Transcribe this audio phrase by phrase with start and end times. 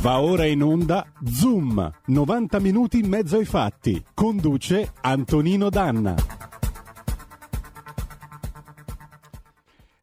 [0.00, 4.02] Va ora in onda Zoom, 90 minuti in mezzo ai fatti.
[4.14, 6.14] Conduce Antonino Danna.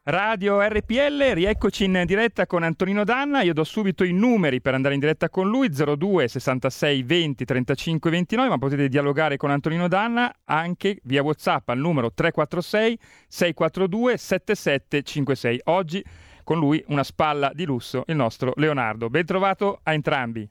[0.06, 3.42] Radio RPL, rieccoci in diretta con Antonino Danna.
[3.42, 8.12] Io do subito i numeri per andare in diretta con lui: 02 66 20 35
[8.12, 8.50] 29.
[8.50, 13.00] Ma potete dialogare con Antonino Danna anche via WhatsApp al numero 346
[13.30, 15.62] 642 7756.
[15.66, 16.04] Oggi
[16.44, 19.10] con lui una spalla di lusso, il nostro Leonardo.
[19.10, 20.48] Ben trovato a entrambi.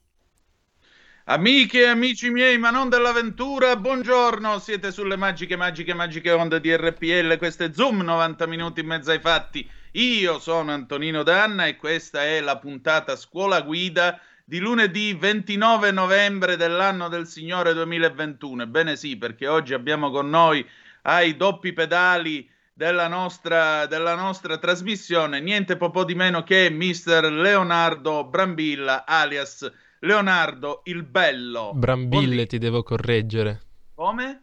[1.25, 6.75] Amiche e amici miei, ma non dell'avventura, buongiorno, siete sulle magiche, magiche, magiche onde di
[6.75, 9.69] RPL, questo è Zoom, 90 minuti in mezzo ai fatti.
[9.93, 16.57] Io sono Antonino Danna e questa è la puntata scuola guida di lunedì 29 novembre
[16.57, 18.65] dell'anno del Signore 2021.
[18.65, 20.67] Ebbene sì, perché oggi abbiamo con noi
[21.03, 28.25] ai doppi pedali della nostra, della nostra trasmissione, niente po' di meno che mister Leonardo
[28.25, 31.73] Brambilla, alias Leonardo il Bello.
[31.75, 33.61] Brambille, ti devo correggere.
[33.95, 34.43] Come?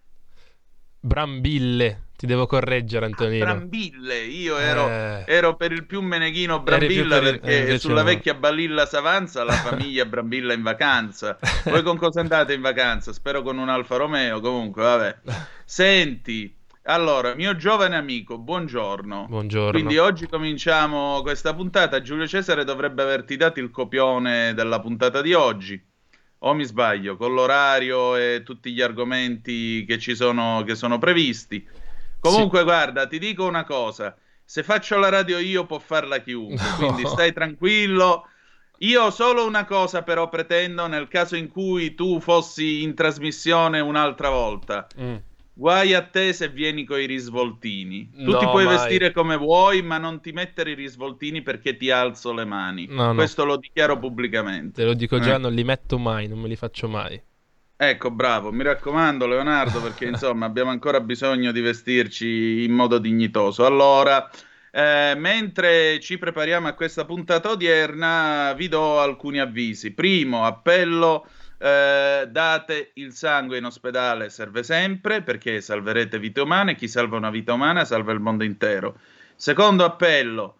[1.01, 3.43] Brambille, ti devo correggere, Antonino.
[3.45, 5.23] Ah, Brambille, io ero, Eh.
[5.25, 8.07] ero per il più meneghino Brambilla per perché eh, sulla no.
[8.07, 11.37] vecchia Balilla s'avanza la famiglia Brambilla in vacanza.
[11.65, 13.11] Voi con cosa andate in vacanza?
[13.13, 15.17] Spero con un Alfa Romeo, comunque, vabbè.
[15.65, 19.27] Senti, allora, mio giovane amico, buongiorno.
[19.29, 19.71] Buongiorno.
[19.71, 22.01] Quindi oggi cominciamo questa puntata.
[22.01, 25.81] Giulio Cesare dovrebbe averti dato il copione della puntata di oggi.
[26.39, 31.67] O mi sbaglio, con l'orario e tutti gli argomenti che ci sono, che sono previsti.
[32.19, 36.55] Comunque, guarda, ti dico una cosa: se faccio la radio io, può farla chiunque.
[36.55, 36.75] No.
[36.77, 38.25] Quindi stai tranquillo.
[38.79, 44.29] Io solo una cosa, però, pretendo nel caso in cui tu fossi in trasmissione un'altra
[44.29, 44.87] volta.
[44.97, 45.15] Mm.
[45.59, 48.09] Guai a te se vieni coi risvoltini.
[48.15, 48.75] Tu No, ti puoi mai.
[48.77, 52.87] vestire come vuoi, ma non ti mettere i risvoltini perché ti alzo le mani.
[52.89, 53.15] No, no.
[53.15, 54.81] Questo lo dichiaro pubblicamente.
[54.81, 55.37] Te lo dico già, Eh.
[55.37, 57.21] non li metto mai, non me li faccio mai.
[57.75, 63.65] Ecco, bravo, mi raccomando Leonardo, perché insomma abbiamo ancora bisogno di vestirci in modo dignitoso.
[63.65, 64.29] Allora,
[64.71, 69.91] eh, mentre ci prepariamo a questa puntata odierna, vi do alcuni avvisi.
[69.91, 71.25] Primo, appello,
[71.59, 77.29] eh, date il sangue in ospedale, serve sempre perché salverete vite umane, chi salva una
[77.29, 78.97] vita umana salva il mondo intero.
[79.35, 80.57] Secondo appello,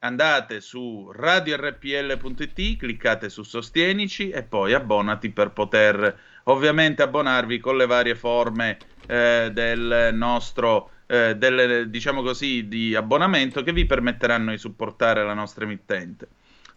[0.00, 7.86] andate su radiorpl.it, cliccate su Sostienici e poi abbonati per poter ovviamente abbonarvi con le
[7.86, 14.58] varie forme eh, del nostro eh, delle, diciamo così di abbonamento che vi permetteranno di
[14.58, 16.28] supportare la nostra emittente.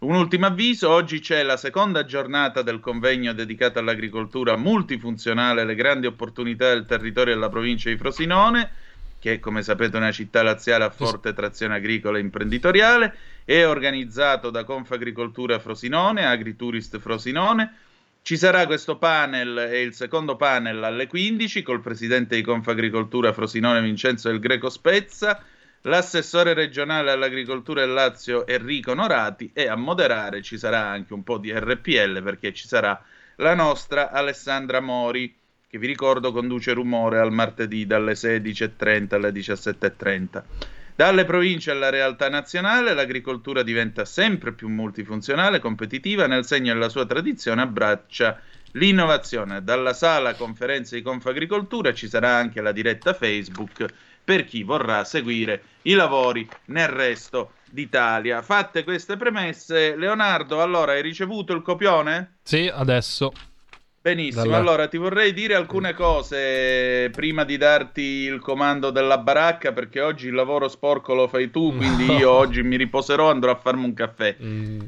[0.03, 6.08] Un ultimo avviso, oggi c'è la seconda giornata del convegno dedicato all'agricoltura multifunzionale, le grandi
[6.08, 8.69] opportunità del territorio della provincia di Frosinone,
[9.18, 13.16] che come sapete è una città laziale a forte trazione agricola e imprenditoriale,
[13.46, 17.74] è organizzato da Confagricoltura Frosinone, Agritourist Frosinone.
[18.24, 23.81] Ci sarà questo panel e il secondo panel alle 15 col presidente di Confagricoltura Frosinone
[23.81, 25.42] Vincenzo del Greco Spezza,
[25.84, 31.38] l'assessore regionale all'agricoltura del Lazio Enrico Onorati e a moderare ci sarà anche un po'
[31.38, 33.02] di RPL perché ci sarà
[33.38, 35.36] la nostra Alessandra Mori
[35.68, 40.44] che vi ricordo conduce rumore al martedì dalle 16.30 alle 17.30.
[40.96, 47.08] Dalle province alla realtà nazionale l'agricoltura diventa sempre più multifunzionale, competitiva, nel segno della sua
[47.08, 48.40] tradizione abbraccia
[48.74, 49.64] l'innovazione.
[49.64, 53.88] Dalla sala conferenze di Confagricoltura ci sarà anche la diretta Facebook
[54.24, 58.42] per chi vorrà seguire i lavori nel resto d'Italia.
[58.42, 62.38] Fatte queste premesse, Leonardo, allora hai ricevuto il copione?
[62.44, 63.32] Sì, adesso.
[64.02, 69.72] Benissimo, Dalla- allora ti vorrei dire alcune cose prima di darti il comando della baracca
[69.72, 72.18] perché oggi il lavoro sporco lo fai tu, quindi No.
[72.18, 74.36] io oggi mi riposerò, andrò a farmi un caffè.
[74.44, 74.80] Mm,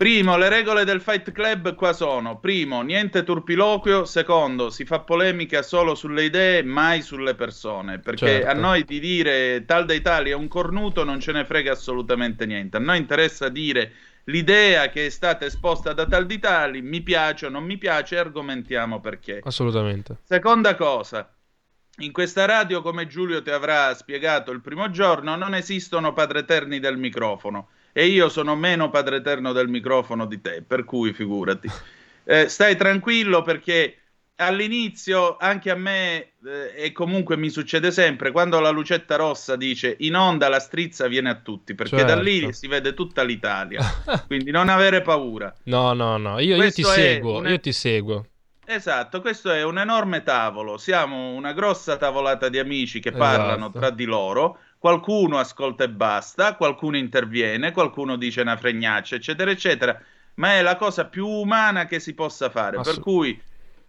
[0.00, 5.60] Primo, le regole del Fight Club qua sono: primo, niente turpiloquio; secondo, si fa polemica
[5.60, 7.98] solo sulle idee, mai sulle persone.
[7.98, 8.48] Perché Certo.
[8.48, 12.46] a noi di dire tal dei tali è un cornuto non ce ne frega assolutamente
[12.46, 12.78] niente.
[12.78, 13.92] A noi interessa dire
[14.24, 18.16] l'idea che è stata esposta da tal di tali, mi piace o non mi piace,
[18.16, 19.40] argomentiamo perché.
[19.44, 20.16] assolutamente.
[20.22, 21.30] Seconda cosa,
[21.98, 26.96] in questa radio, come Giulio ti avrà spiegato il primo giorno, non esistono padreterni del
[26.96, 31.68] microfono e io sono meno padreterno del microfono di te, per cui figurati.
[32.24, 33.96] Eh, stai tranquillo perché
[34.36, 39.96] all'inizio anche a me eh, e comunque mi succede sempre quando la lucetta rossa dice
[40.00, 42.16] in onda la strizza viene a tutti perché da Certo.
[42.16, 43.86] lì si vede tutta l'Italia
[44.26, 48.26] quindi non avere paura No, no, no, io, io ti seguo, una- io ti seguo.
[48.72, 50.78] Esatto, questo è un enorme tavolo.
[50.78, 53.24] Siamo una grossa tavolata di amici che Esatto.
[53.24, 54.60] parlano tra di loro.
[54.78, 60.00] Qualcuno ascolta e basta, qualcuno interviene, qualcuno dice una fregnaccia, eccetera, eccetera.
[60.34, 62.80] ma è la cosa più umana che si possa fare.
[62.80, 63.40] Per cui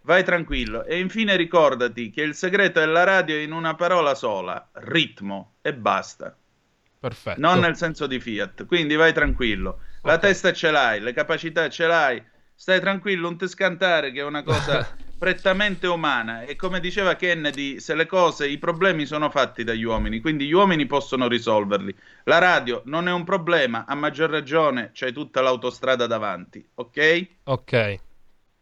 [0.02, 0.84] vai tranquillo.
[0.84, 5.74] E infine ricordati che il segreto della radio è in una parola sola: ritmo e
[5.74, 6.36] basta.
[6.98, 7.40] Perfetto.
[7.40, 8.66] Non nel senso di Fiat.
[8.66, 9.80] Quindi vai tranquillo.
[10.02, 10.30] La okay.
[10.30, 12.22] testa ce l'hai, le capacità ce l'hai.
[12.62, 14.88] Stai tranquillo, non ti scantare, che è una cosa
[15.18, 16.44] prettamente umana.
[16.44, 20.52] E come diceva Kennedy, se le cose, i problemi sono fatti dagli uomini, quindi gli
[20.52, 21.92] uomini possono risolverli.
[22.22, 27.26] La radio non è un problema, a maggior ragione c'hai tutta l'autostrada davanti, ok?
[27.46, 28.00] Ok.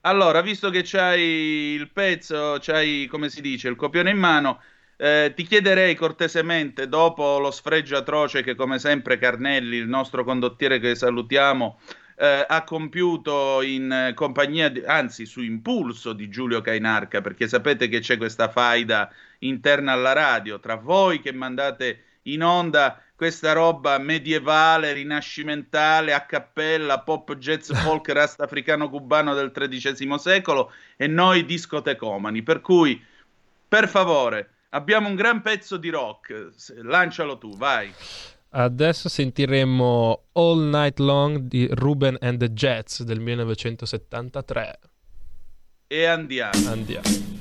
[0.01, 4.63] Allora, visto che c'hai il pezzo, c'hai, come si dice, il copione in mano,
[4.97, 10.79] eh, ti chiederei cortesemente, dopo lo sfregio atroce che come sempre Carnelli, il nostro condottiere
[10.79, 11.79] che salutiamo,
[12.21, 18.01] eh, ha compiuto in compagnia, di, anzi su impulso di Giulio Cainarca, perché sapete che
[18.01, 24.93] c'è questa faida interna alla radio, tra voi che mandate in onda questa roba medievale,
[24.93, 32.43] rinascimentale, a cappella, pop, jazz, folk, rastafricano cubano del XIII secolo e noi discotecomani.
[32.43, 33.03] Per cui,
[33.67, 36.49] per favore, abbiamo un gran pezzo di rock,
[36.83, 37.91] lancialo tu, vai.
[38.53, 44.79] Adesso sentiremo All Night Long di Ruben and the Jets del 1973.
[45.87, 46.69] E andiamo.
[46.69, 47.40] Andiamo.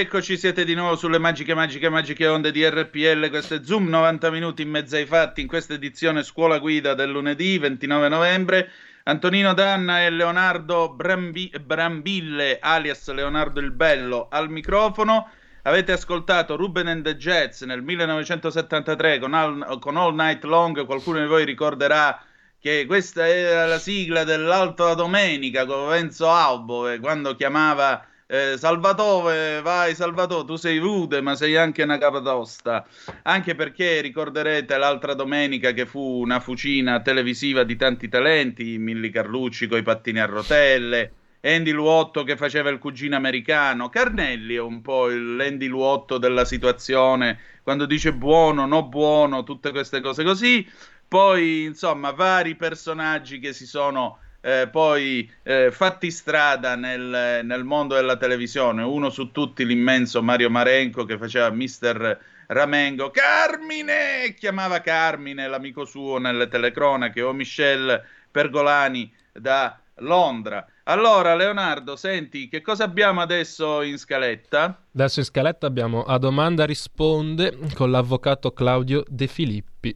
[0.00, 3.28] Eccoci, siete di nuovo sulle magiche, magiche, magiche onde di RPL.
[3.30, 7.10] Questo è Zoom, 90 minuti in mezzo ai fatti in questa edizione scuola guida del
[7.10, 8.70] lunedì 29 novembre.
[9.02, 15.30] Antonino Danna e Leonardo Brambi- Brambille, alias Leonardo il Bello, al microfono.
[15.62, 20.86] Avete ascoltato Ruben and the Jets nel 1973 con All, con All Night Long.
[20.86, 22.22] Qualcuno di voi ricorderà
[22.60, 29.94] che questa era la sigla dell'Alta Domenica con Enzo Albo, quando chiamava eh, Salvatore, vai
[29.94, 32.86] Salvatore, tu sei rude ma sei anche una capatosta,
[33.22, 39.66] anche perché ricorderete l'altra domenica che fu una fucina televisiva di tanti talenti, Milli Carlucci
[39.66, 44.82] con i pattini a rotelle, Andy Luotto che faceva il cugino americano, Carnelli è un
[44.82, 50.68] po' l'Andy Luotto della situazione, quando dice buono, no buono, tutte queste cose così,
[51.08, 57.94] poi insomma vari personaggi che si sono eh, poi eh, fatti strada nel, nel, mondo
[57.94, 65.48] della televisione, uno su tutti l'immenso Mario Marenco che faceva Mister Ramengo, Carmine, chiamava Carmine
[65.48, 70.66] l'amico suo nelle telecronache, o Michel Pergolani da Londra.
[70.84, 74.84] Allora, Leonardo, senti, che cosa abbiamo adesso in scaletta?
[74.94, 79.94] Adesso in scaletta abbiamo a domanda risponde con l'avvocato Claudio De Filippi.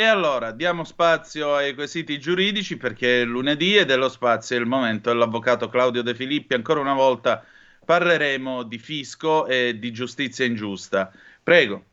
[0.00, 4.64] E allora diamo spazio ai quesiti giuridici perché è lunedì e dello spazio è il
[4.64, 6.54] momento dell'avvocato Claudio De Filippi.
[6.54, 7.44] Ancora una volta
[7.84, 11.12] parleremo di fisco e di giustizia ingiusta.
[11.42, 11.84] Prego.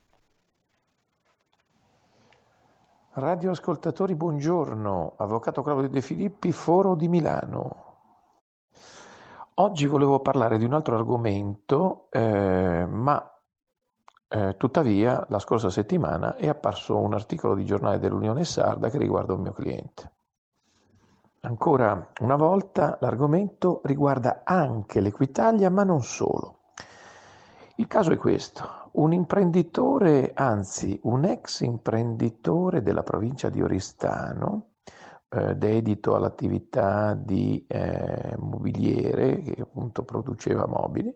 [3.12, 5.16] Radioascoltatori, buongiorno.
[5.18, 7.98] Avvocato Claudio De Filippi, Foro di Milano.
[9.56, 13.37] Oggi volevo parlare di un altro argomento, eh, ma
[14.30, 19.34] eh, tuttavia la scorsa settimana è apparso un articolo di giornale dell'Unione Sarda che riguarda
[19.34, 20.12] un mio cliente.
[21.42, 26.56] Ancora una volta l'argomento riguarda anche l'Equitalia, ma non solo.
[27.76, 28.90] Il caso è questo.
[28.94, 34.72] Un imprenditore, anzi un ex imprenditore della provincia di Oristano,
[35.30, 41.14] eh, dedito all'attività di eh, mobiliere, che appunto produceva mobili,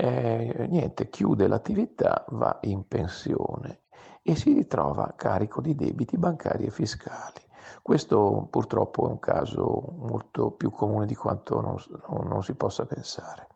[0.00, 3.82] eh, niente, chiude l'attività, va in pensione
[4.22, 7.40] e si ritrova carico di debiti bancari e fiscali.
[7.82, 11.76] Questo purtroppo è un caso molto più comune di quanto non,
[12.08, 13.46] non, non si possa pensare.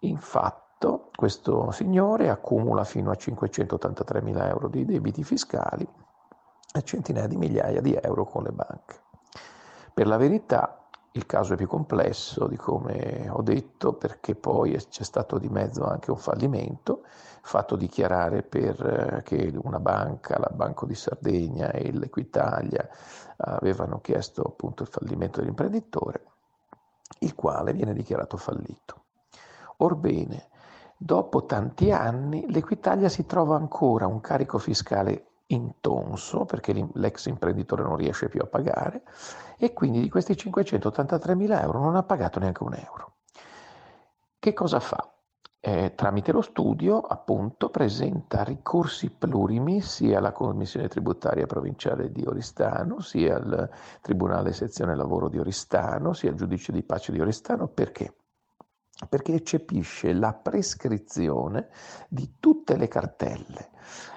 [0.00, 0.64] Infatti,
[1.14, 5.88] questo signore accumula fino a 583 mila euro di debiti fiscali
[6.74, 9.00] e centinaia di migliaia di euro con le banche.
[9.94, 10.85] Per la verità
[11.16, 15.84] il caso è più complesso di come ho detto perché poi c'è stato di mezzo
[15.84, 17.04] anche un fallimento
[17.40, 22.86] fatto dichiarare per, eh, che una banca, la Banco di Sardegna e l'Equitalia
[23.38, 26.24] avevano chiesto appunto il fallimento dell'imprenditore,
[27.20, 29.04] il quale viene dichiarato fallito.
[29.78, 30.48] Orbene,
[30.96, 37.96] dopo tanti anni l'Equitalia si trova ancora un carico fiscale intonso perché l'ex imprenditore non
[37.96, 39.02] riesce più a pagare
[39.58, 43.14] e quindi di questi 583 mila euro non ha pagato neanche un euro.
[44.38, 45.10] Che cosa fa?
[45.58, 53.00] Eh, tramite lo studio, appunto, presenta ricorsi plurimi sia alla Commissione tributaria provinciale di Oristano,
[53.00, 53.68] sia al
[54.00, 57.66] Tribunale sezione lavoro di Oristano, sia al giudice di pace di Oristano.
[57.66, 58.14] Perché?
[59.08, 61.68] Perché eccepisce la prescrizione
[62.08, 63.70] di tutte le cartelle.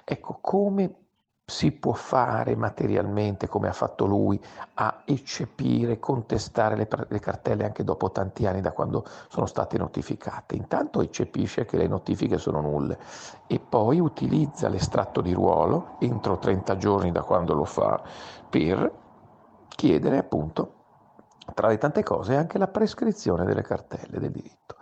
[0.03, 1.08] Ecco, come
[1.49, 4.39] si può fare materialmente, come ha fatto lui,
[4.75, 10.55] a eccepire, contestare le, le, cartelle anche dopo tanti anni da quando sono state notificate.
[10.55, 12.97] Intanto eccepisce che le notifiche sono nulle
[13.47, 18.01] e poi utilizza l'estratto di ruolo entro 30 giorni da quando lo fa
[18.49, 18.91] per
[19.67, 20.73] chiedere appunto,
[21.53, 24.75] tra le tante cose, anche la prescrizione delle cartelle del diritto.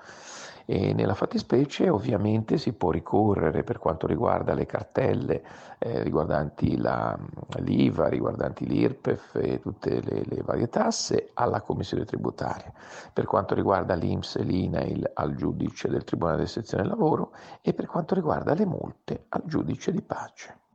[0.69, 5.41] E nella fattispecie ovviamente si può ricorrere per quanto riguarda le cartelle
[5.79, 7.17] eh, riguardanti la,
[7.59, 12.73] l'IVA, riguardanti l'IRPEF e tutte le, le, varie tasse alla Commissione tributaria.
[13.13, 17.31] Per quanto riguarda l'INPS e l'INAIL al giudice del Tribunale di sezione lavoro
[17.61, 20.66] e per quanto riguarda le multe al giudice di pace.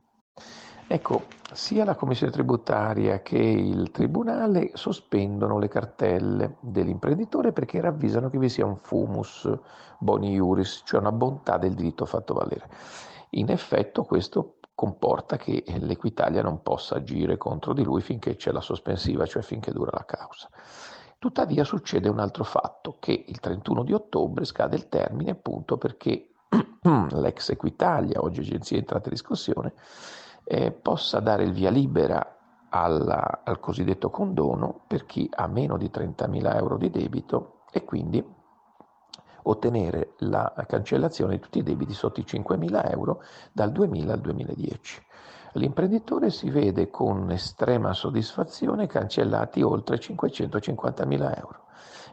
[0.87, 1.23] Ecco,
[1.53, 8.49] sia la Commissione tributaria che il Tribunale sospendono le cartelle dell'imprenditore perché ravvisano che vi
[8.49, 9.49] sia un fumus
[9.97, 12.69] boni iuris, cioè una bontà del diritto fatto valere.
[13.31, 18.61] In effetto questo comporta che l'Equitalia non possa agire contro di lui finché c'è la
[18.61, 20.49] sospensiva, cioè finché dura la causa.
[21.17, 26.31] Tuttavia succede un altro fatto, che il 31 di ottobre scade il termine appunto perché
[27.11, 29.73] l'ex Equitalia, oggi Agenzia di Entrate e Riscossione,
[30.43, 32.37] eh, possa dare il via libera
[32.69, 38.23] alla, al cosiddetto condono per chi ha meno di 30.000 euro di debito e quindi
[39.43, 43.21] ottenere la cancellazione di tutti i debiti sotto i 5.000 euro
[43.51, 45.01] dal 2000 al 2010.
[45.53, 51.65] L'imprenditore si vede con estrema soddisfazione cancellati oltre 550.000 euro.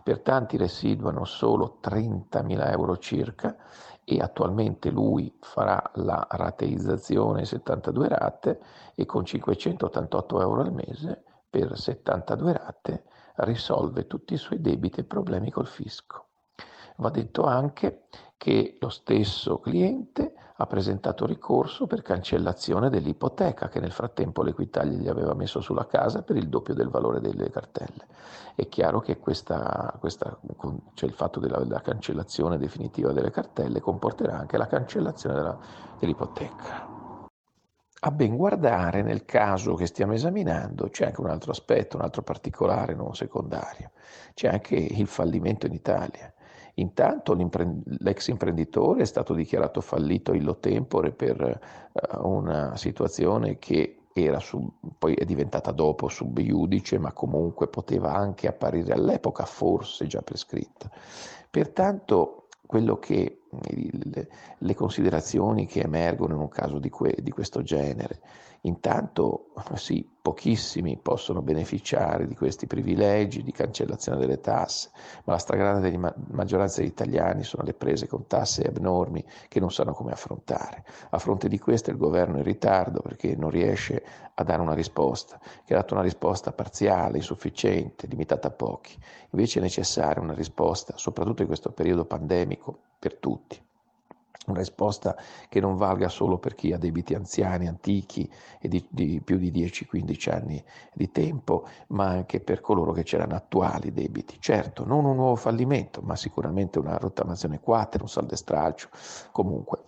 [0.02, 3.56] Per tanti residuano solo 30.000 euro circa
[4.10, 8.60] e attualmente lui farà la rateizzazione 72 rate
[8.96, 13.04] e con 588 euro al mese per 72 rate
[13.36, 16.26] risolve tutti i suoi debiti e problemi col fisco.
[16.96, 23.92] Va detto anche che lo stesso cliente ha presentato ricorso per cancellazione dell'ipoteca che nel
[23.92, 28.06] frattempo l'Equitalia gli aveva messo sulla casa per il doppio del valore delle cartelle.
[28.54, 30.38] È chiaro che questa, questa,
[30.92, 35.58] cioè il fatto della, della, cancellazione definitiva delle cartelle comporterà anche la cancellazione della,
[35.98, 36.98] dell'ipoteca.
[38.02, 42.20] A ben guardare nel caso che stiamo esaminando c'è anche un altro aspetto, un altro
[42.20, 43.92] particolare non secondario,
[44.34, 46.30] c'è anche il fallimento in Italia.
[46.80, 51.60] Intanto l'ex imprenditore è stato dichiarato fallito illo tempore per
[51.92, 54.66] uh, una situazione che era su,
[54.98, 60.90] poi è diventata dopo subiudice, ma comunque poteva anche apparire all'epoca forse già prescritta.
[61.50, 67.62] Pertanto quello che le, le considerazioni che emergono in un caso di, que, di questo
[67.62, 68.20] genere
[68.62, 74.90] Intanto sì, pochissimi possono beneficiare di questi privilegi di cancellazione delle tasse,
[75.24, 79.70] ma la stragrande ma- maggioranza degli italiani sono alle prese con tasse abnormi che non
[79.70, 80.84] sanno come affrontare.
[81.08, 84.74] A fronte di questo il governo è in ritardo perché non riesce a dare una
[84.74, 88.94] risposta, che ha dato una risposta parziale, insufficiente, limitata a pochi.
[89.30, 93.58] Invece è necessaria una risposta, soprattutto in questo periodo pandemico, per tutti
[94.46, 95.16] una risposta
[95.48, 99.50] che non valga solo per chi ha debiti anziani, antichi e di, di più di
[99.52, 104.38] 10-15 anni di tempo, ma anche per coloro che c'erano attuali debiti.
[104.40, 108.88] Certo, non un nuovo fallimento, ma sicuramente una rottamazione quater, un saldestraccio,
[109.30, 109.82] comunque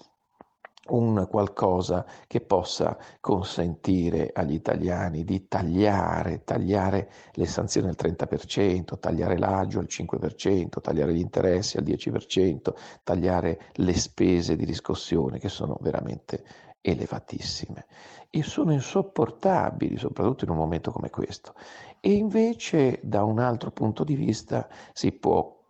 [0.88, 9.38] un qualcosa che possa consentire agli italiani di tagliare, tagliare le sanzioni al 30%, tagliare
[9.38, 12.74] l'agio al 5%, tagliare gli interessi al 10%,
[13.04, 16.44] tagliare le spese di riscossione che sono veramente
[16.80, 17.86] elevatissime
[18.28, 21.54] e sono insopportabili, soprattutto in un momento come questo.
[22.00, 25.64] E invece da un altro punto di vista si può,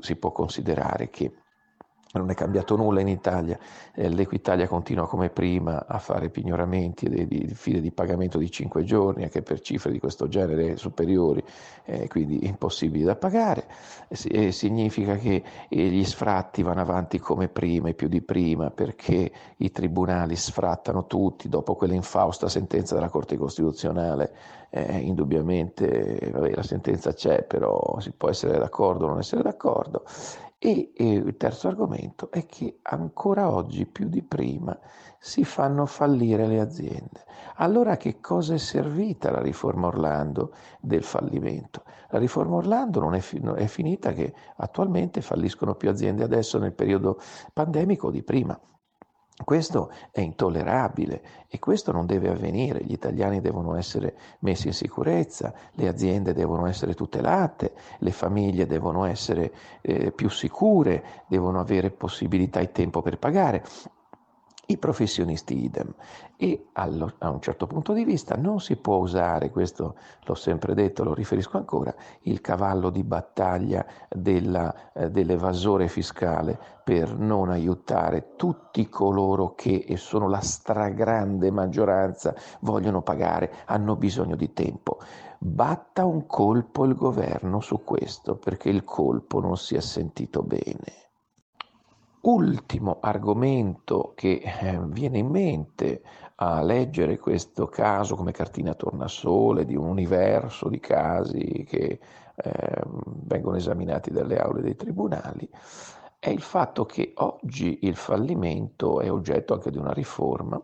[0.00, 1.32] si può considerare che
[2.12, 3.58] non è cambiato nulla in Italia,
[3.94, 8.82] eh, l'Equitalia continua come prima a fare pignoramenti di, di file di pagamento di 5
[8.84, 11.42] giorni, anche per cifre di questo genere superiori,
[11.84, 13.66] eh, quindi impossibili da pagare.
[14.08, 19.30] Eh, significa che eh, gli sfratti vanno avanti come prima e più di prima perché
[19.58, 24.32] i tribunali sfrattano tutti dopo quella infausta sentenza della Corte Costituzionale.
[24.70, 30.04] Eh, indubbiamente vabbè, la sentenza c'è, però si può essere d'accordo o non essere d'accordo
[30.58, 34.76] e, e il terzo argomento è che ancora oggi più di prima
[35.20, 37.24] si fanno fallire le aziende.
[37.56, 41.84] Allora che cosa è servita la riforma Orlando del fallimento?
[42.10, 46.72] La riforma Orlando non è, fi- è finita che attualmente falliscono più aziende adesso nel
[46.72, 47.20] periodo
[47.52, 48.58] pandemico di prima.
[49.44, 52.82] Questo è intollerabile e questo non deve avvenire.
[52.82, 59.04] Gli italiani devono essere messi in sicurezza, le aziende devono essere tutelate, le famiglie devono
[59.04, 63.62] essere eh, più sicure, devono avere possibilità e tempo per pagare
[64.70, 65.94] i professionisti idem
[66.36, 70.74] e allo, a un certo punto di vista non si può usare, questo l'ho sempre
[70.74, 78.34] detto, lo riferisco ancora, il cavallo di battaglia della, eh, dell'evasore fiscale per non aiutare
[78.36, 84.98] tutti coloro che, e sono la stragrande maggioranza, vogliono pagare, hanno bisogno di tempo.
[85.38, 91.07] Batta un colpo il governo su questo perché il colpo non si è sentito bene.
[92.28, 96.02] Ultimo argomento che eh, viene in mente
[96.34, 101.98] a leggere questo caso come cartina tornasole di un universo di casi che
[102.34, 102.82] eh,
[103.24, 105.48] vengono esaminati dalle aule dei tribunali
[106.18, 110.62] è il fatto che oggi il fallimento è oggetto anche di una riforma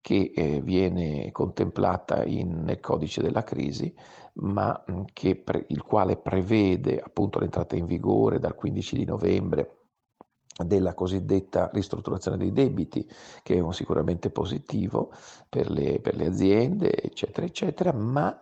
[0.00, 3.92] che eh, viene contemplata in, nel codice della crisi,
[4.34, 4.80] ma
[5.44, 9.79] pre, il quale prevede appunto l'entrata in vigore dal 15 di novembre
[10.64, 13.08] della cosiddetta ristrutturazione dei debiti,
[13.42, 15.12] che è sicuramente positivo
[15.48, 18.40] per le, per le aziende, eccetera, eccetera, ma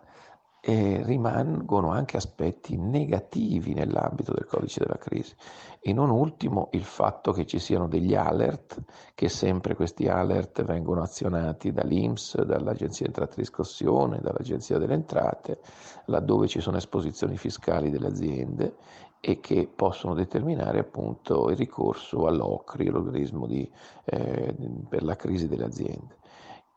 [0.61, 5.33] eh, rimangono anche aspetti negativi nell'ambito del codice della crisi.
[5.81, 8.81] E non ultimo il fatto che ci siano degli alert,
[9.15, 15.59] che sempre questi alert vengono azionati dall'INPS, dall'Agenzia Entrate e Riscossione, dall'Agenzia delle Entrate,
[16.05, 18.75] laddove ci sono esposizioni fiscali delle aziende
[19.19, 23.69] e che possono determinare appunto il ricorso all'OCRI, l'organismo di,
[24.05, 24.55] eh,
[24.87, 26.17] per la crisi delle aziende.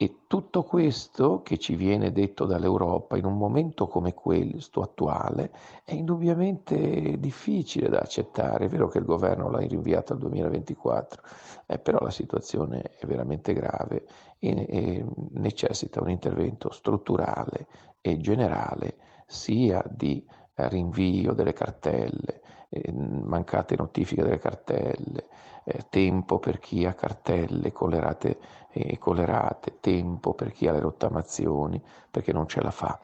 [0.03, 5.53] E tutto questo che ci viene detto dall'Europa in un momento come questo attuale
[5.85, 8.65] è indubbiamente difficile da accettare.
[8.65, 11.23] È vero che il governo l'ha rinviato al 2024,
[11.67, 14.05] eh, però la situazione è veramente grave
[14.41, 17.69] e, e necessita un intervento strutturale
[18.01, 25.27] e generale sia di rinvio delle cartelle, eh, mancate notifiche delle cartelle,
[25.65, 28.39] eh, tempo per chi ha cartelle collerate
[28.71, 32.99] e collerate, tempo per chi ha le rottamazioni perché non ce la fa.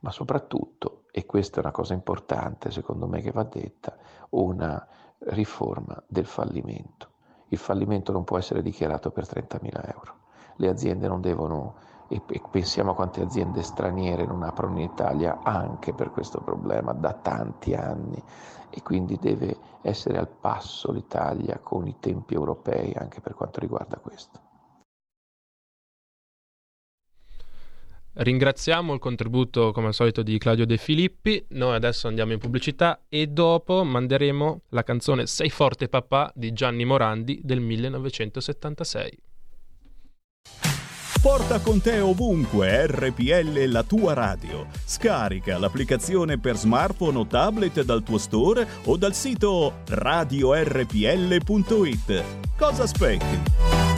[0.00, 3.96] Ma soprattutto, e questa è una cosa importante secondo me che va detta,
[4.30, 4.86] una
[5.18, 7.08] riforma del fallimento.
[7.48, 10.14] Il fallimento non può essere dichiarato per 30.000 euro.
[10.56, 11.74] Le aziende non devono
[12.12, 12.20] e,
[12.50, 17.72] pensiamo a quante aziende straniere non aprono in Italia anche per questo problema da tanti
[17.72, 18.20] anni
[18.68, 23.98] e quindi deve essere al passo l'Italia con i tempi europei anche per quanto riguarda
[23.98, 24.48] questo.
[28.12, 31.46] Ringraziamo il contributo come al solito di Claudio De Filippi.
[31.50, 36.84] Noi adesso andiamo in pubblicità e dopo manderemo la canzone Sei forte papà di Gianni
[36.84, 39.29] Morandi del 1976.
[41.22, 44.66] Porta con te ovunque RPL la tua radio.
[44.84, 50.64] Scarica l'applicazione per smartphone o tablet dal tuo store o dal sito radiorpl.it.
[52.56, 53.88] Cosa aspetti?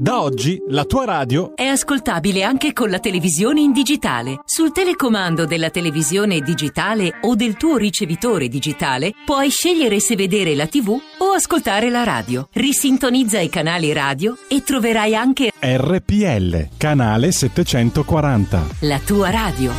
[0.00, 4.40] Da oggi la tua radio è ascoltabile anche con la televisione in digitale.
[4.46, 10.66] Sul telecomando della televisione digitale o del tuo ricevitore digitale puoi scegliere se vedere la
[10.66, 10.98] TV
[11.30, 12.48] o ascoltare la radio.
[12.52, 18.66] Risintonizza i canali radio e troverai anche RPL, canale 740.
[18.80, 19.72] La tua radio.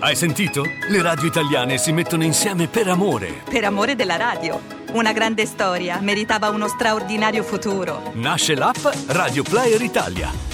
[0.00, 0.64] Hai sentito?
[0.88, 3.42] Le radio italiane si mettono insieme per amore.
[3.48, 4.60] Per amore della radio.
[4.92, 8.12] Una grande storia meritava uno straordinario futuro.
[8.14, 10.53] Nasce l'app Radio Player Italia.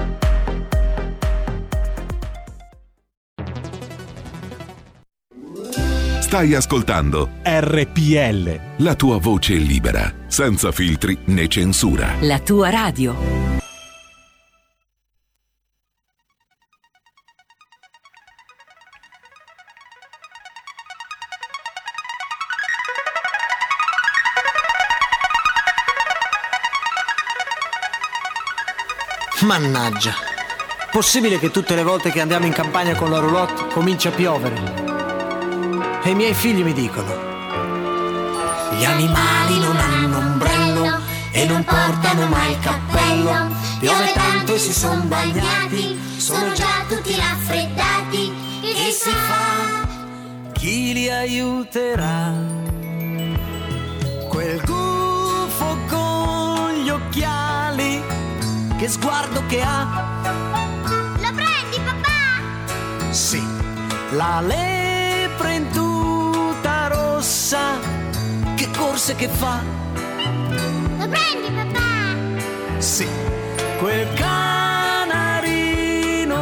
[6.31, 8.77] Stai ascoltando RPL.
[8.77, 12.13] La tua voce libera, senza filtri né censura.
[12.21, 13.13] La tua radio.
[29.41, 30.13] Mannaggia.
[30.89, 34.90] Possibile che tutte le volte che andiamo in campagna con la roulotte comincia a piovere?
[36.03, 37.13] E i miei figli mi dicono:
[38.75, 40.99] Gli animali non hanno ombrello
[41.31, 43.49] e non portano mai il cappello.
[43.79, 48.33] Piove tanto e si sono bagnati, sono già tutti raffreddati.
[48.61, 50.51] Che si fa?
[50.53, 52.33] Chi li aiuterà?
[54.27, 58.03] Quel gufo con gli occhiali,
[58.77, 60.19] che sguardo che ha!
[61.19, 63.11] Lo prendi, papà?
[63.11, 63.43] Sì,
[64.11, 65.90] la lepre in tuta
[67.51, 67.79] rossa,
[68.55, 69.61] che corse che fa?
[70.97, 72.15] Lo prendi, papà?
[72.77, 73.05] Sì,
[73.79, 75.27] quel canarino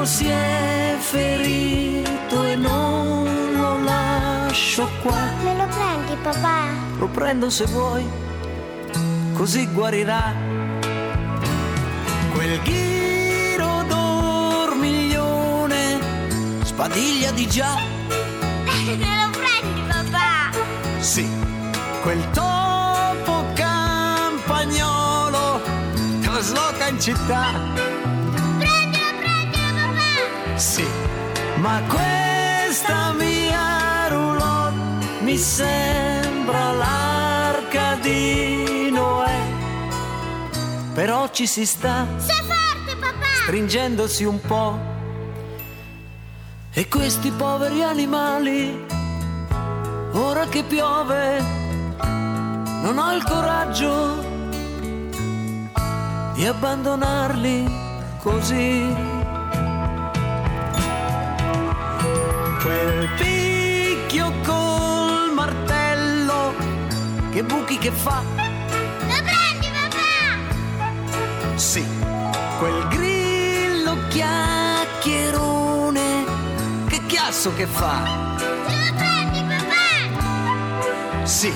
[0.06, 5.32] si è ferito e non lo lascio qua.
[5.44, 6.68] Me lo prendi, papà?
[7.00, 8.08] Lo prendo se vuoi,
[9.34, 10.36] così guarirà.
[12.34, 16.00] Quel ghiro dormiglione,
[16.64, 17.98] spadiglia di già.
[21.10, 21.28] Sì,
[22.04, 24.80] quel topo campagnolo
[26.22, 27.50] trasloca in città.
[28.60, 30.58] Prendilo, prendilo, papà!
[30.60, 30.86] Sì,
[31.56, 39.42] ma questa mia roulotte mi sembra l'arca di Noè.
[40.94, 43.26] Però ci si sta Sei forte, papà!
[43.46, 44.78] stringendosi un po'.
[46.72, 48.86] E questi poveri animali,
[50.14, 51.44] ora che piove,
[52.82, 54.26] non ho il coraggio
[56.34, 57.70] di abbandonarli
[58.20, 59.18] così.
[62.62, 66.54] Quel picchio col martello,
[67.32, 71.56] che buchi che fa, Lo prendi, papà?
[71.56, 71.86] sì,
[72.60, 76.26] quel grillo chiacchierone,
[76.88, 78.29] che chiasso che fa,
[81.30, 81.54] sì,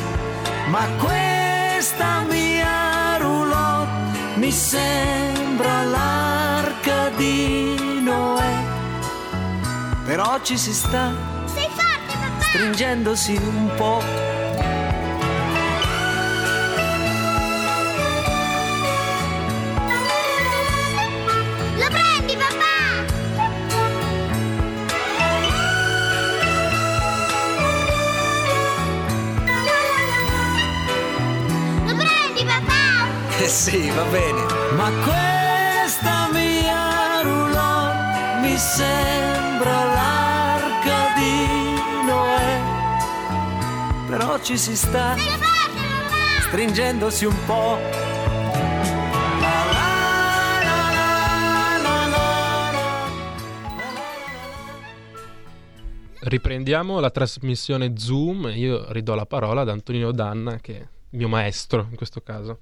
[0.67, 8.53] ma questa mia roulotte mi sembra l'arca di Noè.
[10.05, 11.11] Però ci si sta
[11.45, 12.43] Sei forte, papà?
[12.43, 14.01] stringendosi un po'.
[34.03, 34.41] va bene.
[34.75, 42.61] Ma questa mia roulotte mi sembra l'arca di Noè.
[44.09, 45.15] Però ci si sta
[46.47, 48.11] stringendosi un po'.
[56.25, 61.85] Riprendiamo la trasmissione Zoom, io ridò la parola ad Antonino Danna che è mio maestro
[61.89, 62.59] in questo caso.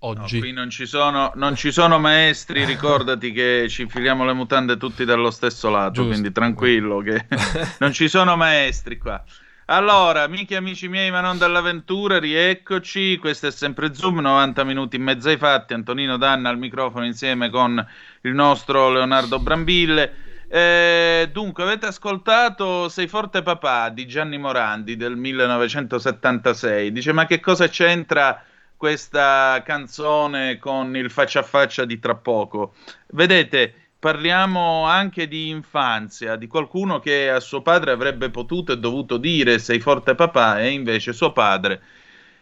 [0.00, 0.34] Oggi.
[0.34, 4.76] No, qui non ci, sono, non ci sono maestri, ricordati che ci infiliamo le mutande
[4.76, 6.10] tutti dallo stesso lato, Giusto.
[6.10, 7.26] quindi tranquillo che
[7.80, 9.22] non ci sono maestri qua.
[9.70, 13.18] Allora, amici e amici miei, ma non dall'avventura, rieccoci.
[13.18, 15.74] Questo è sempre Zoom, 90 minuti in mezzo ai fatti.
[15.74, 17.84] Antonino Danna al microfono insieme con
[18.22, 20.14] il nostro Leonardo Brambille.
[20.48, 26.90] Eh, dunque, avete ascoltato Sei forte papà di Gianni Morandi del 1976.
[26.90, 28.42] Dice, ma che cosa c'entra
[28.78, 32.72] questa canzone con il faccia a faccia di tra poco?
[33.08, 39.18] Vedete, parliamo anche di infanzia, di qualcuno che a suo padre avrebbe potuto e dovuto
[39.18, 41.82] dire sei forte papà e invece suo padre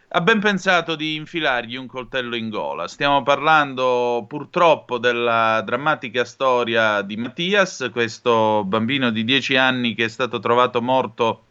[0.09, 2.87] ha ben pensato di infilargli un coltello in gola.
[2.87, 10.09] Stiamo parlando purtroppo della drammatica storia di Mattias, questo bambino di 10 anni che è
[10.09, 11.45] stato trovato morto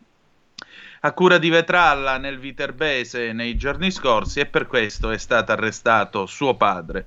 [1.05, 6.25] a cura di Vetralla nel Viterbese nei giorni scorsi e per questo è stato arrestato
[6.25, 7.05] suo padre.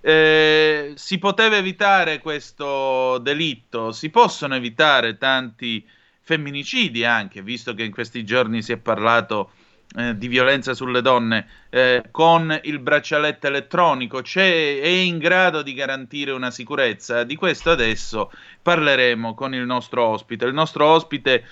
[0.00, 5.86] Eh, si poteva evitare questo delitto, si possono evitare tanti
[6.20, 9.52] femminicidi anche, visto che in questi giorni si è parlato
[9.96, 15.74] eh, di violenza sulle donne, eh, con il braccialetto elettronico c'è, è in grado di
[15.74, 17.22] garantire una sicurezza.
[17.22, 20.44] Di questo adesso parleremo con il nostro ospite.
[20.44, 21.46] Il nostro ospite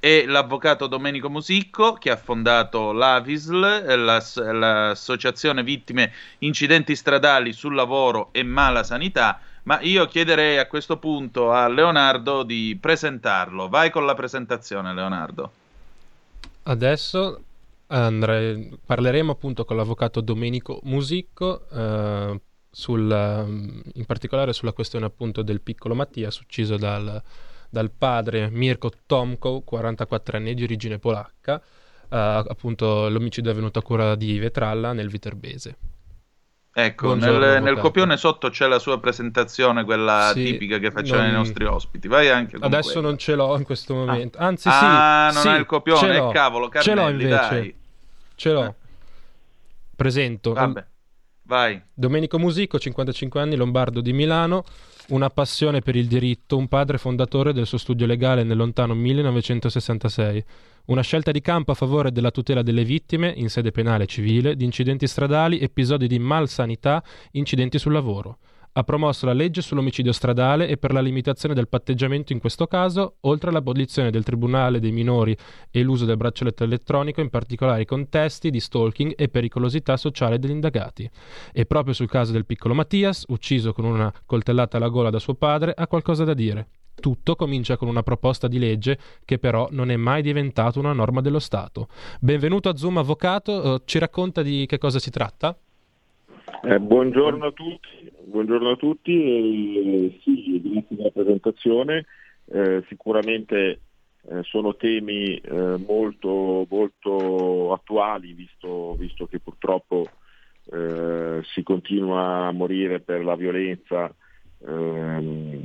[0.00, 8.28] è l'avvocato Domenico Musicco che ha fondato l'AVISL, l'ass- l'Associazione Vittime Incidenti Stradali sul Lavoro
[8.32, 9.40] e Mala Sanità.
[9.64, 13.68] Ma io chiederei a questo punto a Leonardo di presentarlo.
[13.68, 15.50] Vai con la presentazione, Leonardo.
[16.62, 17.42] Adesso
[17.88, 23.10] andrei- parleremo appunto con l'avvocato Domenico Musicco, eh, sul,
[23.94, 27.22] in particolare sulla questione appunto del piccolo Mattias ucciso dal,
[27.76, 31.60] dal padre Mirko Tomko, 44 anni di origine polacca.
[32.08, 32.16] Eh,
[32.48, 35.76] appunto l'omicidio è avvenuto a cura di Vetralla nel Viterbese.
[36.72, 41.20] Ecco, Buongiorno, nel, nel copione sotto c'è la sua presentazione, quella Sì, tipica che facciamo
[41.20, 42.08] non- ai nostri ospiti.
[42.08, 43.08] Vai anche Adesso quella.
[43.08, 44.38] non ce l'ho in questo momento.
[44.38, 46.00] Anzi, Ah, sì, non sì, hai il copione?
[46.00, 46.30] ce l'ho.
[46.30, 47.48] Eh, cavolo, ce l'ho Carnelli, invece.
[47.48, 47.74] dai.
[48.36, 48.74] Ce l'ho.
[49.94, 50.52] Presento.
[50.54, 50.86] Vabbè,
[51.46, 51.80] vai.
[51.94, 54.64] Domenico Musico, 55 anni, lombardo di Milano,
[55.08, 60.44] una passione per il diritto, un padre fondatore del suo studio legale nel lontano 1966.
[60.86, 64.54] Una scelta di campo a favore della tutela delle vittime, in sede penale e civile,
[64.54, 68.38] di incidenti stradali, episodi di malsanità, incidenti sul lavoro.
[68.78, 73.16] Ha promosso la legge sull'omicidio stradale e per la limitazione del patteggiamento in questo caso,
[73.20, 75.34] oltre all'abolizione del Tribunale dei minori
[75.70, 81.10] e l'uso del braccialetto elettronico in particolari contesti di stalking e pericolosità sociale degli indagati.
[81.54, 85.36] E proprio sul caso del piccolo Mattias, ucciso con una coltellata alla gola da suo
[85.36, 86.68] padre, ha qualcosa da dire.
[87.00, 91.22] Tutto comincia con una proposta di legge che però non è mai diventata una norma
[91.22, 91.88] dello Stato.
[92.20, 95.58] Benvenuto a Zoom Avvocato, eh, ci racconta di che cosa si tratta?
[96.46, 102.06] Eh, buongiorno a tutti, buongiorno a tutti sì, grazie della presentazione.
[102.44, 103.80] Eh, sicuramente
[104.28, 110.08] eh, sono temi eh, molto, molto attuali visto, visto che purtroppo
[110.68, 114.12] si continua a morire per la violenza,
[114.66, 115.60] ehm,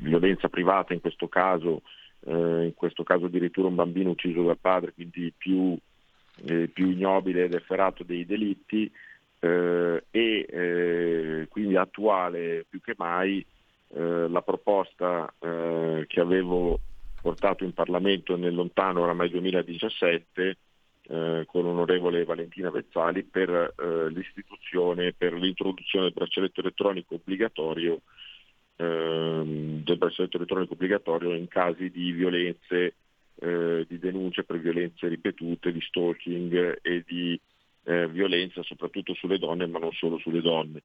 [0.00, 1.82] violenza privata in questo caso,
[2.26, 5.78] in questo caso addirittura un bambino ucciso dal padre, quindi più,
[6.72, 8.90] più ignobile ed efferato dei delitti
[9.44, 13.44] eh, e eh, quindi attuale più che mai
[13.88, 16.80] eh, la proposta eh, che avevo
[17.20, 20.56] portato in Parlamento nel lontano oramai 2017
[21.06, 28.00] eh, con l'onorevole Valentina Vezzali per eh, l'istituzione, per l'introduzione del braccialetto elettronico obbligatorio
[28.76, 32.94] ehm, del braccialetto elettronico obbligatorio in casi di violenze,
[33.36, 37.38] di denunce per violenze ripetute, di stalking e di
[37.84, 40.82] eh, violenza soprattutto sulle donne, ma non solo sulle donne.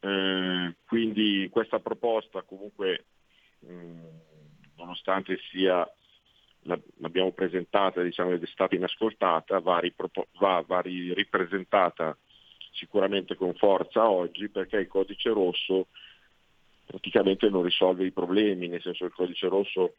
[0.00, 3.04] Eh, quindi questa proposta comunque,
[3.60, 4.06] mh,
[4.76, 5.88] nonostante sia
[6.62, 12.16] la- l'abbiamo presentata diciamo, ed è stata inascoltata, va, ripropo- va- va ri- ripresentata
[12.72, 15.88] sicuramente con forza oggi perché il codice rosso
[16.86, 19.94] praticamente non risolve i problemi, nel senso che il codice rosso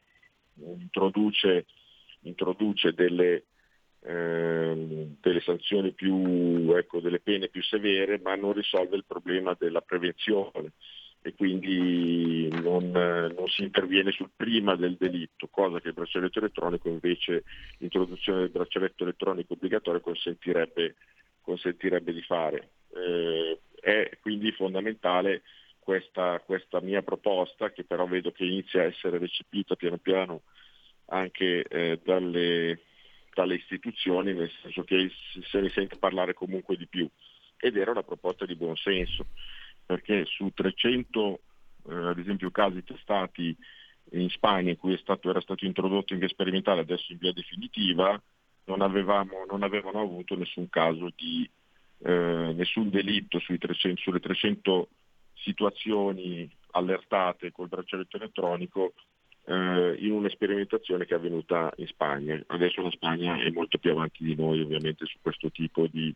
[0.55, 1.65] introduce,
[2.21, 3.43] introduce delle,
[4.01, 9.81] ehm, delle sanzioni più, ecco, delle pene più severe, ma non risolve il problema della
[9.81, 10.71] prevenzione
[11.21, 16.87] e quindi non, non si interviene sul prima del delitto, cosa che il braccialetto elettronico
[16.87, 17.43] invece,
[17.79, 20.95] l'introduzione del braccialetto elettronico obbligatorio consentirebbe,
[21.41, 22.69] consentirebbe di fare.
[22.95, 25.41] Eh, è quindi fondamentale
[25.79, 30.41] questa, questa mia proposta, che però vedo che inizia a essere recepita piano piano
[31.07, 32.79] anche eh, dalle,
[33.39, 35.09] dalle istituzioni, nel senso che
[35.49, 37.07] se ne sente parlare comunque di più.
[37.57, 39.27] Ed era una proposta di buon senso,
[39.85, 41.39] perché su 300
[41.87, 43.55] eh, ad esempio casi testati
[44.11, 48.21] in Spagna in cui stato, era stato introdotto in via sperimentale, adesso in via definitiva,
[48.65, 51.49] non, avevamo, non avevano avuto nessun caso di
[51.99, 54.89] eh, nessun delitto 300, sulle 300
[55.35, 58.93] situazioni allertate col braccialetto elettronico
[59.49, 62.39] eh, in una sperimentazione che è avvenuta in Spagna.
[62.47, 66.13] Adesso la Spagna è molto più avanti di noi ovviamente su questo tipo di,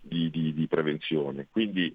[0.00, 1.46] di, di, di prevenzione.
[1.50, 1.94] Quindi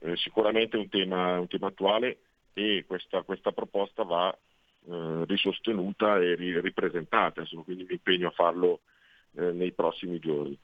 [0.00, 2.18] eh, sicuramente è un tema, un tema, attuale
[2.52, 8.32] e questa, questa proposta va eh, risostenuta e ri, ripresentata, Insomma, quindi mi impegno a
[8.32, 8.80] farlo
[9.36, 10.58] eh, nei prossimi giorni.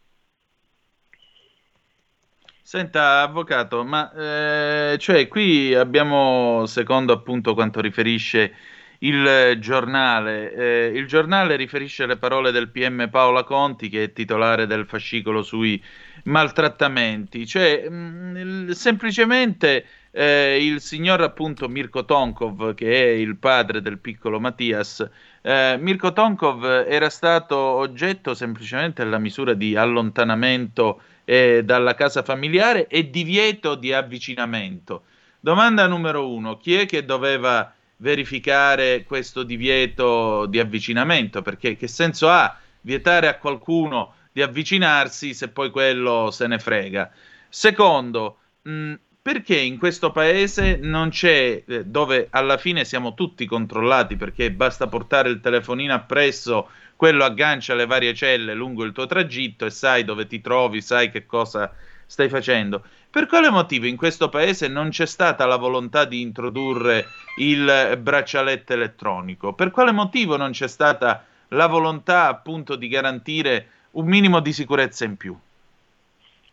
[2.61, 8.55] Senta, avvocato, ma eh, cioè qui abbiamo, secondo appunto quanto riferisce
[8.99, 14.67] il giornale, eh, il giornale riferisce le parole del PM Paola Conti, che è titolare
[14.67, 15.83] del fascicolo sui
[16.25, 23.83] maltrattamenti, cioè mh, mm, semplicemente eh, il signor appunto Mirko Tonkov, che è il padre
[23.83, 25.07] del piccolo Mattias,
[25.43, 32.87] eh, Mirko Tonkov era stato oggetto semplicemente della misura di allontanamento eh, dalla casa familiare
[32.87, 35.03] e divieto di avvicinamento.
[35.41, 41.43] Domanda numero uno, chi è che doveva verificare questo divieto di avvicinamento?
[41.43, 47.11] Perché che senso ha vietare a qualcuno di avvicinarsi se poi quello se ne frega?
[47.49, 54.17] Secondo, mh, perché in questo paese non c'è, eh, dove alla fine siamo tutti controllati
[54.17, 59.65] perché basta portare il telefonino appresso quello aggancia le varie celle lungo il tuo tragitto
[59.65, 61.73] e sai dove ti trovi, sai che cosa
[62.07, 62.85] stai facendo.
[63.15, 67.05] Per quale motivo in questo paese non c'è stata la volontà di introdurre
[67.39, 69.53] il braccialetto elettronico?
[69.53, 75.05] Per quale motivo non c'è stata la volontà appunto di garantire un minimo di sicurezza
[75.05, 75.39] in più?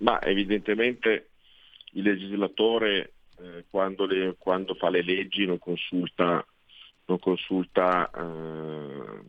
[0.02, 1.30] Ma evidentemente
[1.94, 6.46] il legislatore eh, quando, le, quando, fa le leggi non consulta,
[7.06, 9.20] non consulta eh,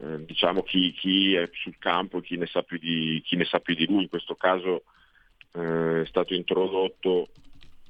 [0.00, 4.02] eh, diciamo chi, chi, è sul campo chi chi ne sa più di lui.
[4.02, 4.82] In questo caso
[5.52, 7.28] eh, è stato introdotto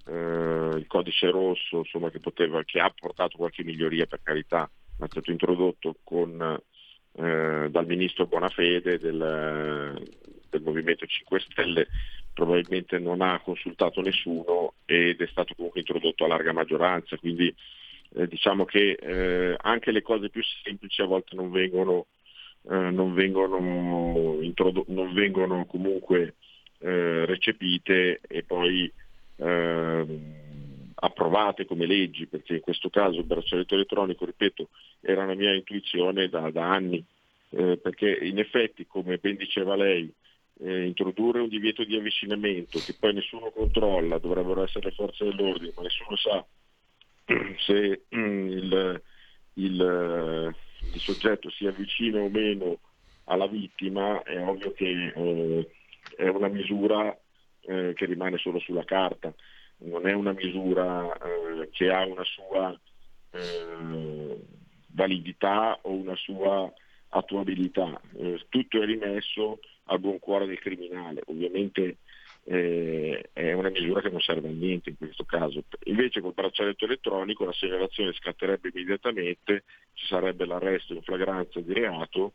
[0.06, 5.06] eh, il codice rosso insomma, che, poteva, che, ha portato qualche miglioria per carità, ma
[5.06, 6.60] è stato introdotto con,
[7.14, 10.06] eh, dal ministro Bonafede del,
[10.48, 11.88] del Movimento 5 Stelle,
[12.32, 17.54] probabilmente non ha consultato nessuno ed è stato comunque introdotto a larga maggioranza, quindi
[18.14, 22.06] eh, diciamo che eh, anche le cose più semplici a volte non vengono,
[22.68, 26.34] eh, non vengono, introdo- non vengono comunque
[26.82, 28.92] eh, recepite e poi
[29.36, 34.68] ehm, approvate come leggi, perché in questo caso il braccialetto elettronico, ripeto,
[35.00, 37.04] era una mia intuizione da, da anni,
[37.50, 40.12] eh, perché in effetti, come ben diceva lei,
[40.60, 45.72] eh, introdurre un divieto di avvicinamento che poi nessuno controlla, dovrebbero essere le forze dell'ordine,
[45.74, 46.44] ma nessuno sa
[47.66, 49.02] se mm, il,
[49.54, 50.54] il,
[50.94, 52.78] il, soggetto si avvicina o meno
[53.24, 55.68] alla vittima, è ovvio che eh,
[56.16, 57.16] è una misura
[57.60, 59.32] eh, che rimane solo sulla carta,
[59.78, 62.78] non è una misura eh, che ha una sua
[63.30, 64.36] eh,
[64.88, 66.72] validità o una sua
[67.08, 68.00] attuabilità.
[68.16, 71.22] Eh, tutto è rimesso al buon cuore del criminale.
[71.26, 71.98] Ovviamente
[72.44, 75.64] eh, è una misura che non serve a niente in questo caso.
[75.84, 82.34] Invece col braccialetto elettronico la segnalazione scatterebbe immediatamente, ci sarebbe l'arresto in flagranza di reato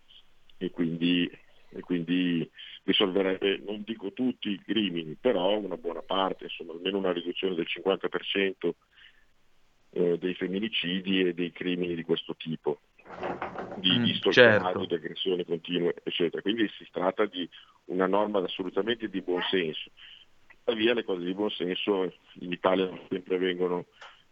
[0.57, 1.29] e quindi,
[1.69, 2.49] e quindi
[2.83, 7.67] risolverebbe, non dico tutti i crimini, però una buona parte, insomma almeno una riduzione del
[7.67, 8.71] 50%
[9.91, 12.79] eh, dei femminicidi e dei crimini di questo tipo
[13.77, 14.85] di, mm, di certo.
[14.85, 16.41] di aggressioni continue, eccetera.
[16.41, 17.47] Quindi si tratta di
[17.85, 19.91] una norma assolutamente di buon senso.
[20.47, 22.03] Tuttavia le cose di buon senso
[22.39, 23.85] in Italia non sempre vengono,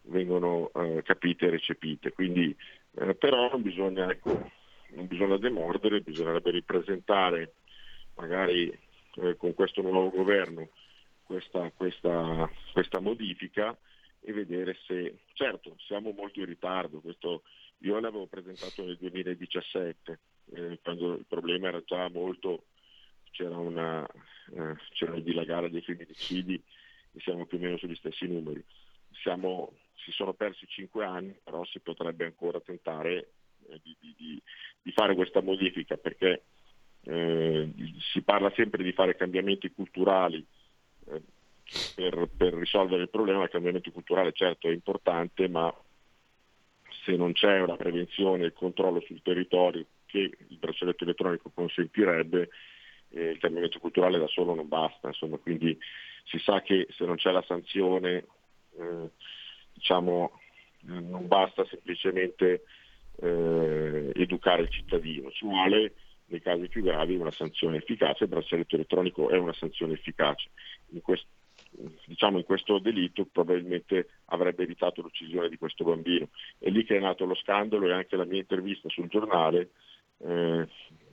[0.04, 2.12] vengono eh, capite e recepite.
[2.12, 2.56] Quindi,
[2.96, 4.52] eh, però non bisogna, ecco,
[4.90, 7.54] non bisogna demordere, bisognerebbe ripresentare
[8.16, 8.68] magari
[9.16, 10.70] eh, con questo nuovo governo
[11.24, 13.78] questa, questa, questa modifica
[14.22, 17.44] e vedere se, certo, siamo molto in ritardo, questo
[17.80, 20.20] io l'avevo presentato nel 2017,
[20.54, 22.66] eh, quando il problema era già molto,
[23.32, 26.62] c'era, una, eh, c'era il dilagare dei femminicidi
[27.12, 28.64] e siamo più o meno sugli stessi numeri.
[29.12, 33.32] Siamo, si sono persi cinque anni, però si potrebbe ancora tentare
[33.82, 34.42] di, di,
[34.82, 36.44] di, fare questa modifica perché
[37.04, 37.70] eh,
[38.12, 40.46] si parla sempre di fare cambiamenti culturali
[41.10, 41.22] eh,
[41.96, 43.44] per, per risolvere il problema.
[43.44, 45.74] Il cambiamento culturale certo è importante, ma
[47.04, 52.50] se non c'è una prevenzione e controllo sul territorio che il braccialetto elettronico consentirebbe,
[53.10, 55.78] eh, il cambiamento culturale da solo non basta, insomma, quindi
[56.24, 58.26] si sa che se non c'è la sanzione
[58.78, 59.10] eh,
[59.74, 60.40] diciamo,
[60.88, 62.64] eh, non basta semplicemente
[63.22, 65.94] eh, educare il cittadino, ci vuole
[66.28, 70.50] nei casi più gravi una sanzione efficace, il braccialetto elettronico è una sanzione efficace.
[70.90, 71.28] In questo,
[72.06, 76.30] diciamo in questo delitto probabilmente avrebbe evitato l'uccisione di questo bambino.
[76.58, 79.70] È lì che è nato lo scandalo e anche la mia intervista sul giornale
[80.20, 80.68] eh,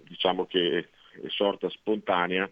[0.05, 2.49] diciamo che è sorta spontanea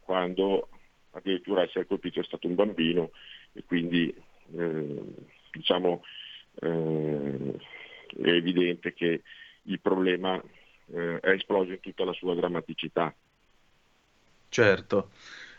[0.00, 0.68] quando
[1.12, 3.10] addirittura essere colpito è stato un bambino
[3.52, 4.14] e quindi
[4.56, 5.02] eh,
[5.52, 6.02] diciamo,
[6.60, 7.58] eh,
[8.20, 9.22] è evidente che
[9.62, 10.38] il problema
[10.92, 13.14] eh, è esploso in tutta la sua drammaticità.
[14.48, 15.10] Certo.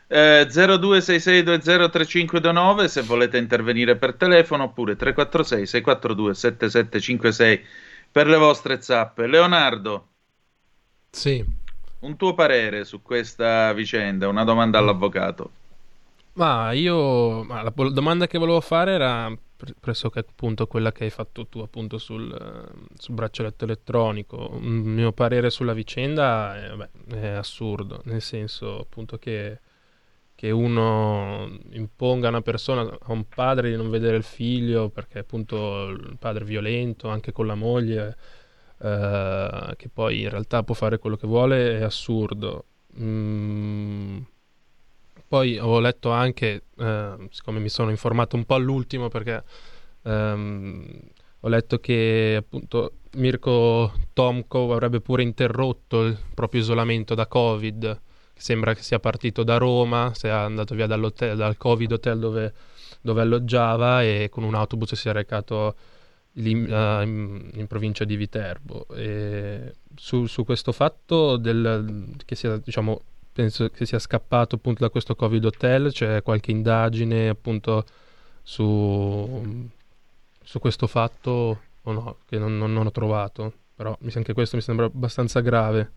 [0.07, 7.65] Eh, 0266203529 se volete intervenire per telefono oppure 346 642 7756
[8.11, 9.25] per le vostre zappe.
[9.25, 10.09] Leonardo.
[11.09, 11.43] Sì.
[11.99, 15.49] Un tuo parere su questa vicenda, una domanda all'avvocato.
[16.33, 19.35] Ma io, ma la domanda che volevo fare era
[19.79, 24.57] pressoché appunto quella che hai fatto tu appunto sul, sul braccialetto elettronico.
[24.61, 29.59] Il mio parere sulla vicenda è, vabbè, è assurdo, nel senso appunto che,
[30.35, 35.19] che, uno imponga a una persona, a un padre di non vedere il figlio perché
[35.19, 38.17] appunto il padre è violento anche con la moglie,
[38.79, 42.65] eh, che poi in realtà può fare quello che vuole, è assurdo.
[42.99, 44.21] Mm
[45.33, 49.43] poi ho letto anche, eh, siccome mi sono informato un po' all'ultimo perché
[50.03, 50.99] ehm,
[51.39, 57.99] ho letto che appunto Mirko Tomko avrebbe pure interrotto il proprio isolamento da Covid.
[58.35, 62.53] Sembra che sia partito da Roma, sia andato via dal Covid hotel dove,
[63.01, 65.75] dove, alloggiava e con un autobus si è recato
[66.33, 68.85] in, uh, in, in provincia di Viterbo.
[69.95, 73.01] Su, su questo fatto del, che sia diciamo,
[73.33, 77.83] penso che sia scappato appunto da questo Covid Hotel, c'è qualche indagine appunto
[78.41, 79.69] su,
[80.41, 84.61] su questo fatto o no, che non, non, non ho trovato, però anche questo mi
[84.61, 85.91] sembra abbastanza grave.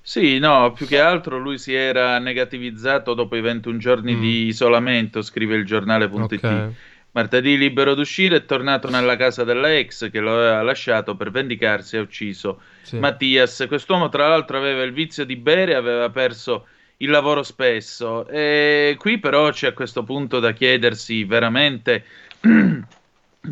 [0.00, 4.20] Sì, no, più che altro lui si era negativizzato dopo i 21 giorni mm.
[4.20, 6.32] di isolamento, scrive il giornale.it.
[6.32, 6.74] Okay.
[7.18, 11.96] Martedì libero d'uscire è tornato nella casa della ex che lo aveva lasciato per vendicarsi
[11.96, 12.96] e ha ucciso sì.
[12.96, 13.64] Mattias.
[13.66, 19.18] Quest'uomo tra l'altro aveva il vizio di bere, aveva perso il lavoro spesso e qui
[19.18, 22.04] però c'è a questo punto da chiedersi veramente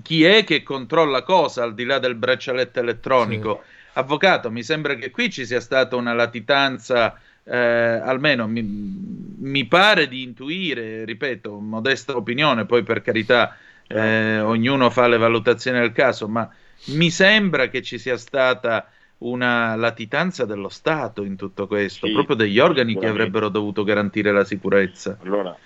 [0.03, 3.65] chi è che controlla cosa al di là del braccialetto elettronico.
[3.65, 3.75] Sì.
[3.95, 10.09] Avvocato, mi sembra che qui ci sia stata una latitanza eh, almeno mi, mi, pare
[10.09, 16.29] di intuire, ripeto, modesta opinione, poi per carità eh, ognuno fa le valutazioni del caso,
[16.29, 16.49] ma
[16.87, 22.37] mi sembra che ci sia stata una latitanza dello Stato in tutto questo, sì, proprio
[22.37, 25.17] degli organi che avrebbero dovuto garantire la sicurezza.
[25.23, 25.57] Allora,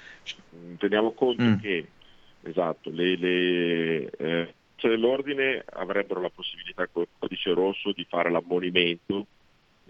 [0.77, 1.55] teniamo conto mm.
[1.57, 1.87] che,
[2.43, 8.31] esatto, le, le eh, cioè l'ordine avrebbero la possibilità con il codice rosso di fare
[8.31, 9.27] l'ammonimento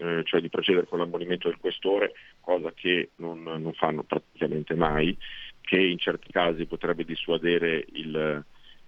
[0.01, 5.15] eh, cioè di procedere con l'ammonimento del questore, cosa che non, non, fanno praticamente mai,
[5.61, 8.43] che in certi casi potrebbe dissuadere il,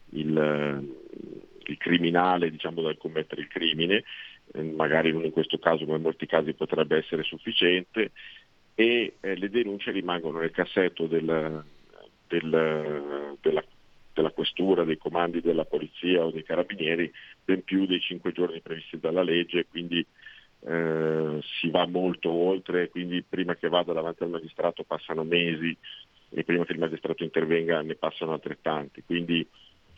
[0.09, 0.93] il,
[1.65, 4.03] il criminale diciamo, dal commettere il crimine,
[4.53, 8.11] eh, magari non in questo caso ma in molti casi potrebbe essere sufficiente.
[8.75, 11.63] E eh, le denunce rimangono nel cassetto del,
[12.27, 13.63] del, della,
[14.13, 17.11] della questura, dei comandi della polizia o dei carabinieri
[17.45, 20.03] ben più dei cinque giorni previsti dalla legge, quindi
[20.65, 25.75] eh, si va molto oltre, quindi prima che vada davanti al magistrato passano mesi
[26.29, 29.03] e prima che il magistrato intervenga ne passano altrettanti.
[29.05, 29.45] Quindi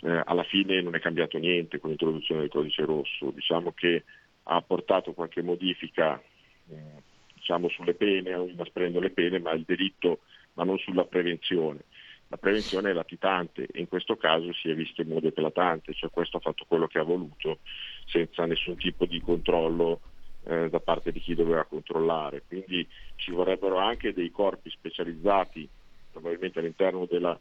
[0.01, 4.03] eh, alla fine non è cambiato niente con l'introduzione del codice rosso, diciamo che
[4.43, 6.21] ha apportato qualche modifica
[6.69, 7.03] eh,
[7.33, 10.21] diciamo, sulle pene, inasprendo le pene, ma il delitto,
[10.53, 11.81] ma non sulla prevenzione.
[12.27, 16.09] La prevenzione è latitante e in questo caso si è visto in modo eclatante, cioè
[16.09, 17.59] questo ha fatto quello che ha voluto
[18.05, 20.01] senza nessun tipo di controllo
[20.45, 22.43] eh, da parte di chi doveva controllare.
[22.47, 25.67] Quindi ci vorrebbero anche dei corpi specializzati,
[26.11, 27.37] probabilmente all'interno della,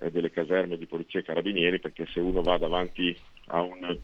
[0.00, 3.98] eh, delle caserme di polizia e carabinieri, perché se uno va davanti a un,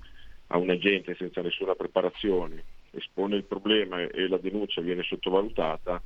[0.49, 6.01] a un agente senza nessuna preparazione, espone il problema e la denuncia viene sottovalutata,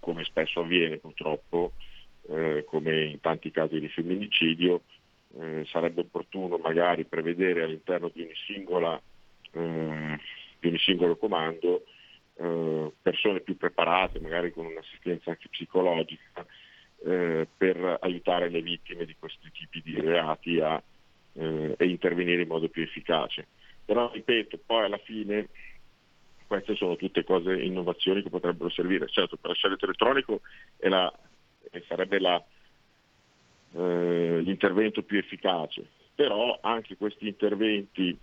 [0.00, 1.72] come spesso avviene purtroppo,
[2.28, 4.82] eh, come in tanti casi di femminicidio,
[5.40, 9.00] eh, sarebbe opportuno magari prevedere all'interno di ogni singola
[9.52, 10.18] eh,
[10.64, 11.84] di ogni singolo comando
[12.36, 16.44] eh, persone più preparate, magari con un'assistenza anche psicologica,
[17.04, 20.82] eh, per aiutare le vittime di questi tipi di reati a
[21.34, 23.46] eh, e intervenire in modo più efficace.
[23.84, 25.48] Però ripeto, poi alla fine
[26.46, 29.08] queste sono tutte cose, innovazioni che potrebbero servire.
[29.08, 30.40] Certo, il braccialetto elettronico
[30.78, 31.12] è la,
[31.88, 32.42] sarebbe la,
[33.72, 35.84] eh, l'intervento più efficace,
[36.14, 38.16] però anche questi interventi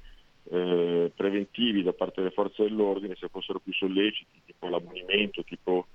[0.49, 5.87] eh, preventivi da parte delle forze dell'ordine, se fossero più solleciti, tipo l'ammonimento, tipo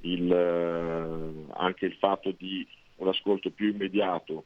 [0.00, 4.44] il, eh, anche il fatto di un ascolto più immediato,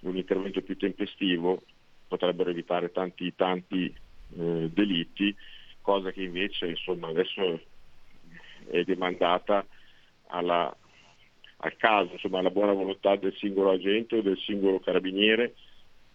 [0.00, 1.62] un intervento più tempestivo,
[2.08, 3.92] potrebbero evitare tanti, tanti
[4.36, 5.34] eh, delitti,
[5.80, 7.60] cosa che invece insomma, adesso
[8.68, 9.64] è demandata
[10.28, 10.74] alla,
[11.58, 15.54] al caso, insomma, alla buona volontà del singolo agente o del singolo carabiniere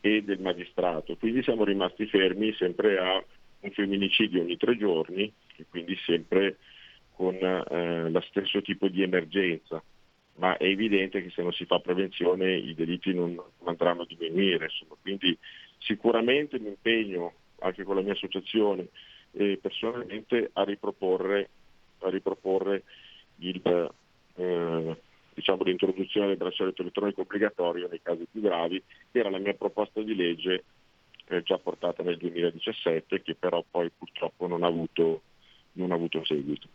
[0.02, 1.16] e del magistrato.
[1.16, 3.24] Quindi siamo rimasti fermi sempre a
[3.62, 6.58] un femminicidio ogni tre giorni e quindi sempre
[7.14, 9.82] con eh, lo stesso tipo di emergenza.
[10.36, 14.66] Ma è evidente che se non si fa prevenzione i delitti non andranno a diminuire.
[14.66, 14.96] Insomma.
[15.00, 15.38] Quindi
[15.78, 18.88] sicuramente mi impegno anche con la mia associazione
[19.34, 21.50] e personalmente a riproporre,
[22.00, 22.84] a riproporre
[23.38, 23.62] il,
[24.36, 24.98] eh,
[25.34, 30.02] diciamo, l'introduzione del braccialetto elettronico obbligatorio nei casi più gravi, che era la mia proposta
[30.02, 30.64] di legge
[31.28, 35.22] eh, già portata nel 2017, che però poi purtroppo non ha avuto,
[35.74, 36.68] non ha avuto seguito.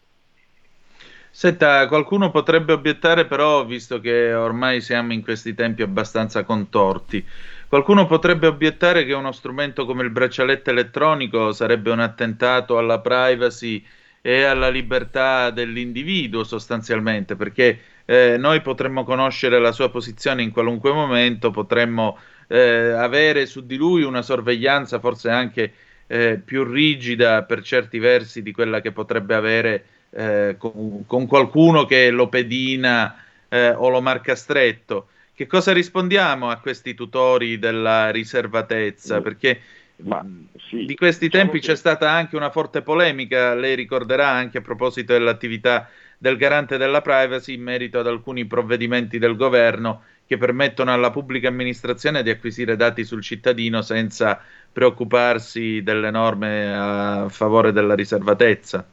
[1.30, 7.22] Senta, qualcuno potrebbe obiettare però, visto che ormai siamo in questi tempi abbastanza contorti,
[7.68, 13.84] qualcuno potrebbe obiettare che uno strumento come il braccialetto elettronico sarebbe un attentato alla privacy
[14.22, 20.92] e alla libertà dell'individuo sostanzialmente, perché eh, noi potremmo conoscere la sua posizione in qualunque
[20.92, 25.72] momento, potremmo eh, avere su di lui una sorveglianza forse anche
[26.06, 31.84] eh, più rigida per certi versi di quella che potrebbe avere eh, con, con, qualcuno
[31.84, 35.08] che lo pedina eh, o lo marca stretto.
[35.34, 39.20] Che cosa rispondiamo a questi tutori della riservatezza?
[39.20, 39.60] Perché
[39.96, 40.24] ma,
[40.68, 41.68] sì, di questi diciamo tempi che...
[41.68, 47.02] c'è stata anche una forte polemica, lei ricorderà anche a proposito dell'attività del garante della
[47.02, 52.76] privacy in merito ad alcuni provvedimenti del governo che permettono alla pubblica amministrazione di acquisire
[52.76, 54.42] dati sul cittadino senza
[54.72, 58.84] preoccuparsi delle norme a favore della riservatezza.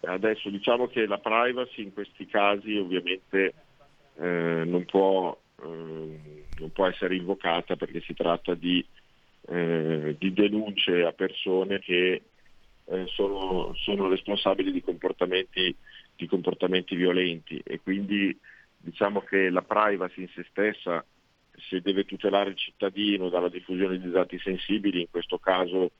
[0.00, 3.54] Adesso diciamo che la privacy in questi casi ovviamente
[4.18, 5.64] eh, non, può, eh,
[6.58, 8.84] non, può, essere invocata perché si tratta di,
[9.48, 12.22] eh, di denunce a persone che
[12.84, 15.74] eh, sono, sono, responsabili di comportamenti,
[16.22, 18.36] di comportamenti violenti e quindi
[18.76, 21.04] diciamo che la privacy in se stessa
[21.68, 25.90] se deve tutelare il cittadino dalla diffusione di dati sensibili, in questo caso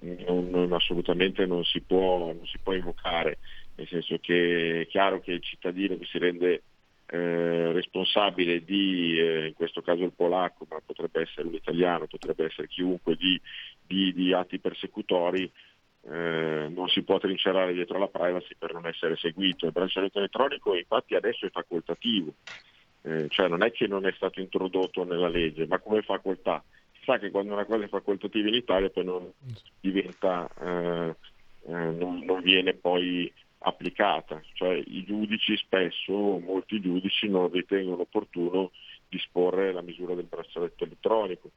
[0.00, 3.38] non, non, assolutamente non si, può, non si, può, invocare,
[3.76, 6.62] nel senso che è chiaro che il cittadino che si rende
[7.06, 12.44] eh, responsabile di, eh, in questo caso il polacco, ma potrebbe essere un italiano, potrebbe
[12.44, 13.40] essere chiunque, di,
[13.86, 15.50] di, di atti persecutori,
[16.10, 19.66] eh, non si può trincerare dietro la privacy per non essere seguito.
[19.66, 22.34] Il braccialetto elettronico infatti adesso è facoltativo,
[23.02, 26.62] eh, cioè non è che non è stato introdotto nella legge, ma come facoltà?
[27.04, 29.32] Sa che quando una cosa è facoltativa in Italia poi non
[29.80, 31.14] diventa, eh,
[31.66, 38.70] eh, non, non, viene poi applicata, cioè i giudici spesso, molti giudici non ritengono opportuno
[39.08, 41.50] disporre la misura del braccialetto elettronico,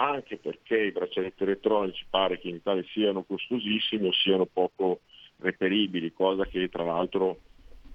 [0.00, 5.00] anche perché i braccialetti elettronici pare che in Italia siano costosissimi o siano poco
[5.38, 7.40] reperibili, cosa che tra l'altro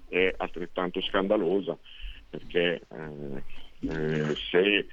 [0.08, 1.76] è altrettanto scandalosa,
[2.30, 3.42] perché eh,
[3.88, 4.86] eh, se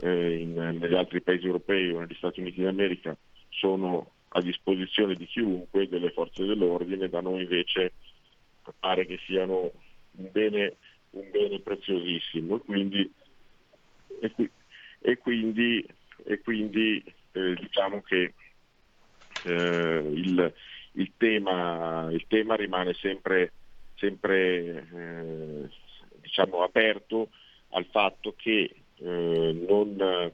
[0.00, 3.16] eh, in, negli altri paesi europei o negli Stati Uniti d'America
[3.48, 7.92] sono a disposizione di chiunque, delle forze dell'ordine, da noi invece
[8.78, 9.72] pare che siano
[10.12, 10.76] un bene,
[11.10, 12.58] un bene preziosissimo.
[12.60, 13.10] Quindi,
[14.20, 14.48] e, qui,
[15.00, 15.84] e quindi,
[16.24, 17.02] e quindi
[17.32, 18.34] eh, diciamo che
[19.44, 20.52] eh, il,
[20.92, 23.52] il, tema, il, tema, rimane sempre,
[23.96, 25.68] sempre eh,
[26.20, 27.30] diciamo, aperto
[27.70, 30.32] al fatto che eh, non, eh,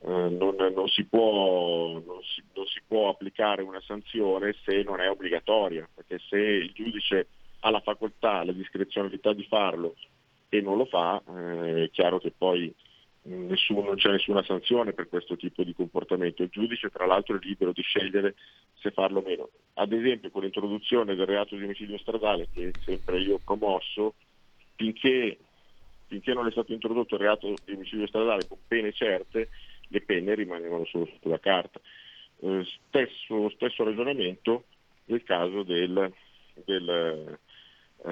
[0.00, 5.88] non, non, si può, si, non, si può, applicare una sanzione se non è obbligatoria,
[5.94, 7.28] perché se il giudice
[7.60, 9.94] ha la facoltà, la discrezionalità di farlo
[10.48, 12.74] e non lo fa, eh, è chiaro che poi
[13.22, 16.42] nessuno, non c'è nessuna sanzione per questo tipo di comportamento.
[16.42, 18.34] Il giudice tra l'altro è libero di scegliere
[18.74, 19.50] se farlo o meno.
[19.74, 24.14] Ad esempio con l'introduzione del reato di omicidio stradale, che sempre io ho promosso,
[24.76, 25.38] finché
[26.10, 29.48] finché non è stato introdotto il reato di omicidio stradale con pene certe,
[29.86, 31.80] le pene rimanevano solo sulla carta.
[32.40, 34.64] Eh, stesso, stesso, ragionamento
[35.04, 36.12] nel caso del,
[36.64, 37.38] del,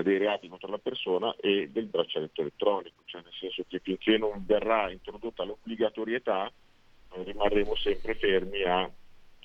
[0.02, 4.44] dei reati contro la persona e del braccialetto elettronico, cioè nel senso che finché non
[4.46, 8.90] verrà introdotta l'obbligatorietà eh, rimarremo sempre fermi a,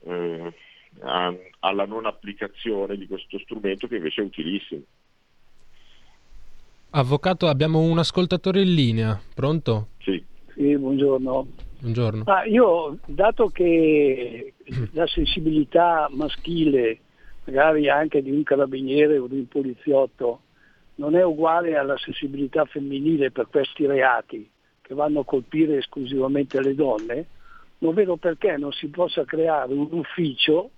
[0.04, 0.54] eh,
[1.00, 4.82] a, alla non applicazione di questo strumento che invece è utilissimo.
[6.92, 9.88] Avvocato, abbiamo un ascoltatore in linea, pronto?
[10.00, 10.32] Sì.
[10.56, 11.48] Sì, buongiorno.
[11.80, 12.24] Buongiorno.
[12.28, 14.54] Ah, io, dato che
[14.92, 17.00] la sensibilità maschile,
[17.46, 20.42] magari anche di un carabiniere o di un poliziotto,
[20.96, 24.50] non è uguale alla sensibilità femminile per questi reati
[24.82, 27.26] che vanno a colpire esclusivamente le donne,
[27.80, 30.70] non vedo perché non si possa creare un ufficio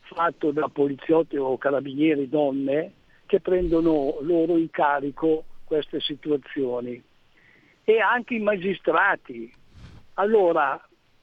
[0.00, 2.92] fatto da poliziotti o carabinieri donne
[3.26, 7.02] che prendono loro in carico queste situazioni
[7.84, 9.50] e anche i magistrati.
[10.14, 10.78] Allora,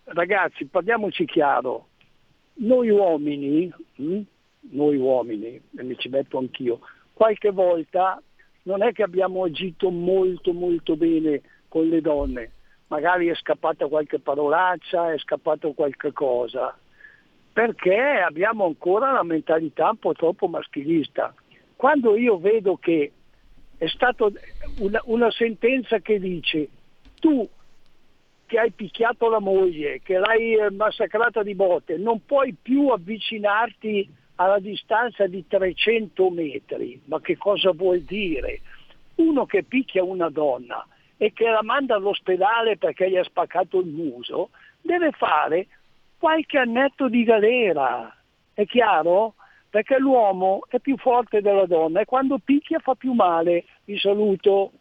[0.05, 1.87] ragazzi, parliamoci chiaro,
[2.55, 4.21] noi uomini, hm,
[4.71, 6.79] noi uomini, e mi ci metto anch'io,
[7.13, 8.21] qualche volta
[8.63, 12.51] non è che abbiamo agito molto molto bene con le donne,
[12.87, 16.77] magari è scappata qualche parolaccia, è scappato qualche cosa,
[17.51, 21.33] perché abbiamo ancora la mentalità un po' troppo maschilista.
[21.75, 23.11] Quando io vedo che
[23.77, 24.27] è stata
[24.79, 26.69] una, una sentenza che dice
[27.19, 27.47] tu
[28.45, 34.09] che hai picchiato la moglie, che l'hai eh, massacrata di botte, non puoi più avvicinarti
[34.41, 37.01] alla distanza di 300 metri.
[37.05, 38.61] Ma che cosa vuol dire?
[39.15, 40.85] Uno che picchia una donna
[41.17, 44.49] e che la manda all'ospedale perché gli ha spaccato il muso,
[44.81, 45.67] deve fare
[46.17, 48.15] qualche annetto di galera.
[48.53, 49.35] È chiaro?
[49.69, 53.65] Perché l'uomo è più forte della donna e quando picchia fa più male.
[53.83, 54.71] Vi saluto.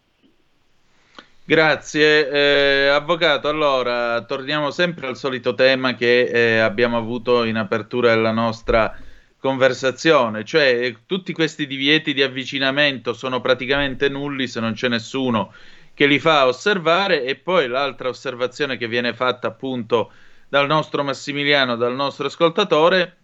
[1.44, 3.48] Grazie, eh, avvocato.
[3.48, 8.94] Allora, torniamo sempre al solito tema che eh, abbiamo avuto in apertura della nostra
[9.38, 15.52] conversazione, cioè tutti questi divieti di avvicinamento sono praticamente nulli se non c'è nessuno
[15.94, 20.12] che li fa osservare e poi l'altra osservazione che viene fatta appunto
[20.48, 23.16] dal nostro Massimiliano, dal nostro ascoltatore,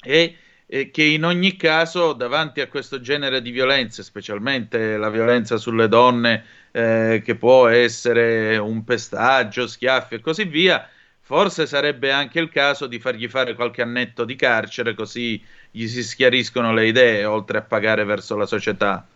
[0.00, 0.34] è
[0.90, 6.44] che in ogni caso davanti a questo genere di violenze, specialmente la violenza sulle donne,
[6.70, 10.88] eh, che può essere un pestaggio, schiaffi e così via,
[11.26, 16.02] forse sarebbe anche il caso di fargli fare qualche annetto di carcere così gli si
[16.02, 19.06] schiariscono le idee oltre a pagare verso la società.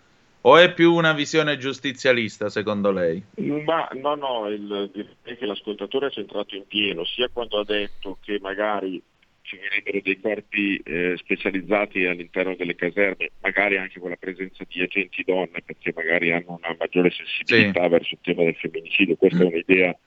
[0.40, 3.22] O è più una visione giustizialista secondo lei?
[3.64, 8.16] Ma no, no, il, direi che l'ascoltatore è centrato in pieno, sia quando ha detto
[8.22, 9.02] che magari
[9.42, 14.80] ci vorrebbero dei corpi eh, specializzati all'interno delle caserme, magari anche con la presenza di
[14.80, 17.88] agenti donne, perché magari hanno una maggiore sensibilità sì.
[17.88, 19.16] verso il tema del femminicidio.
[19.16, 19.46] Questa mm.
[19.46, 19.98] è un'idea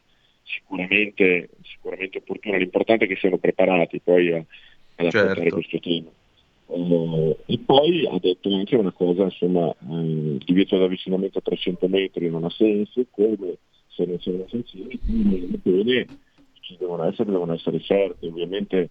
[0.43, 2.57] sicuramente, sicuramente, opportuna.
[2.57, 5.55] L'importante è che siano preparati poi a, ad affrontare certo.
[5.55, 6.09] questo tema.
[6.65, 11.41] Uh, e poi ha detto anche una cosa, insomma, uh, il divieto di avvicinamento a
[11.41, 13.57] 300 metri non ha senso, come
[13.89, 14.97] se non sono sensibili,
[15.51, 16.05] le pene
[16.61, 18.27] ci devono essere, devono essere certe.
[18.27, 18.89] Ovviamente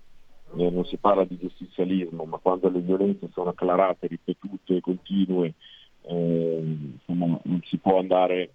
[0.57, 5.55] eh, non si parla di giustizialismo, ma quando le violenze sono acclarate, ripetute, continue,
[6.03, 8.53] eh, insomma, non si può andare,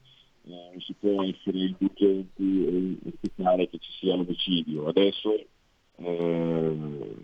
[0.47, 4.87] eh, si può essere indulgenti e aspettare che ci sia l'omicidio.
[4.87, 5.33] Adesso
[5.97, 7.15] eh,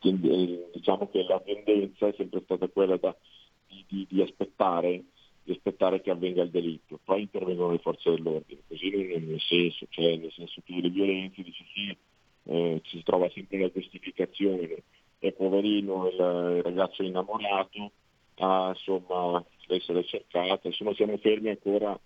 [0.00, 3.14] tend- eh, diciamo che la tendenza è sempre stata quella da,
[3.68, 5.04] di, di, di, aspettare,
[5.42, 9.86] di, aspettare, che avvenga il delitto, poi intervengono le forze dell'ordine, così non ha senso,
[9.90, 11.96] cioè nel senso che le violenze dici sì,
[12.48, 14.82] eh, si trova sempre la giustificazione
[15.18, 17.90] e poverino il, ragazzo innamorato
[18.38, 21.98] a insomma essere cercato, insomma siamo fermi ancora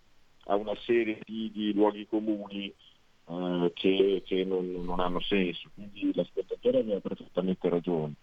[0.51, 2.72] a una serie di, di luoghi comuni
[3.28, 8.14] eh, che, che non, non, hanno senso, quindi l'ascoltatore aveva perfettamente ragione.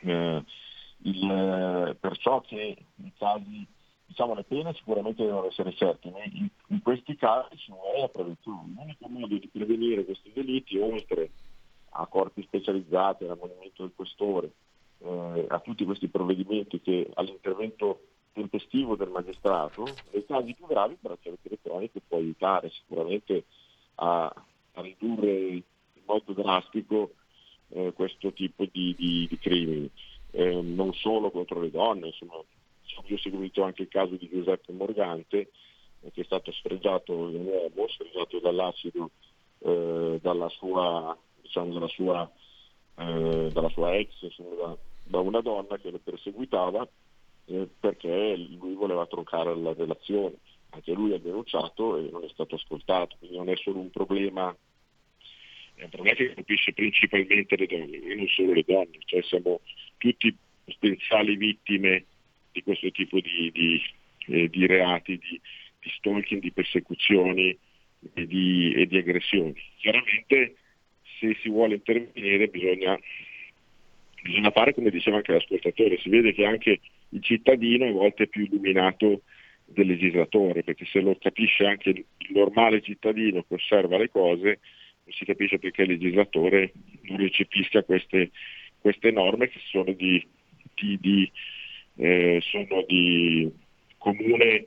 [0.00, 0.42] Eh,
[1.02, 3.66] il, perciò che i casi
[4.06, 8.72] diciamo, le pene sicuramente devono essere certe, in, in questi casi ci vuole la prevenzione.
[8.74, 11.30] L'unico modo di prevenire questi delitti, oltre
[11.90, 14.52] a corpi specializzati, all'ammonimento del questore,
[14.98, 18.00] eh, a tutti questi provvedimenti che all'intervento
[18.36, 23.44] tempestivo del magistrato, nei casi più gravi il braccialetto elettronico può aiutare sicuramente
[23.94, 25.62] a, a ridurre in
[26.04, 27.12] modo drastico
[27.68, 29.90] eh, questo tipo di, di, di crimini,
[30.32, 32.34] eh, non solo contro le donne, insomma,
[33.06, 35.50] io ho seguito anche il caso di Giuseppe Morgante,
[36.02, 39.10] eh, che è stato sfregiato un uomo, sfregiato dall'acido
[39.60, 42.30] eh, dalla, sua, diciamo, dalla, sua,
[42.98, 46.86] eh, dalla sua ex, insomma, da, da, una donna che lo perseguitava
[47.46, 50.34] eh, perché lui voleva troncare la relazione.
[50.70, 54.54] Anche lui ha denunciato e non è stato ascoltato, quindi non è solo un problema
[55.76, 59.60] è un problema che colpisce principalmente le donne, e non solo le donne, cioè siamo
[59.98, 60.34] tutti
[60.64, 62.04] potenziali vittime
[62.52, 63.82] di questo tipo di, di,
[64.28, 65.40] eh, di reati, di,
[65.80, 67.56] di, stalking, di persecuzioni
[68.14, 69.54] e di, e di aggressioni.
[69.76, 70.56] Chiaramente
[71.18, 72.98] se si vuole intervenire bisogna,
[74.22, 76.80] bisogna fare come diceva anche l'ascoltatore, si vede che anche
[77.10, 79.22] il cittadino a volte è più illuminato
[79.64, 84.60] del legislatore, perché se lo capisce anche il normale cittadino che osserva le cose,
[85.04, 88.30] non si capisce perché il legislatore non recepisca queste,
[88.80, 90.24] queste norme che sono di,
[90.74, 91.30] di, di,
[91.96, 93.50] eh, sono di
[93.98, 94.64] comune,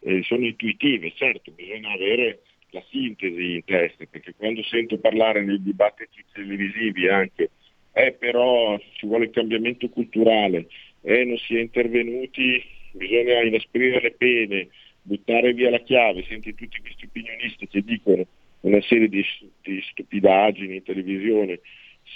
[0.00, 5.62] eh, sono intuitive, certo, bisogna avere la sintesi in testa, perché quando sento parlare nei
[5.62, 7.50] dibattiti televisivi anche,
[7.92, 10.68] eh però ci vuole il cambiamento culturale,
[11.02, 14.68] eh non si è intervenuti, bisogna inasprire le pene,
[15.02, 18.26] buttare via la chiave, senti tutti questi opinionisti che dicono
[18.60, 19.24] una serie di,
[19.62, 21.60] di stupidaggini in televisione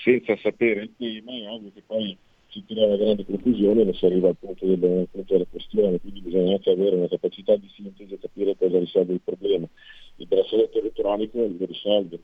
[0.05, 2.16] senza sapere il tema, è ovvio che poi
[2.49, 6.01] si tira una grande conclusione e non si arriva al punto, del, al della questione,
[6.01, 9.68] quindi bisogna anche avere una capacità di sintesi e capire cosa risolve il problema.
[10.16, 12.22] Il braccialetto elettronico lo risolve, il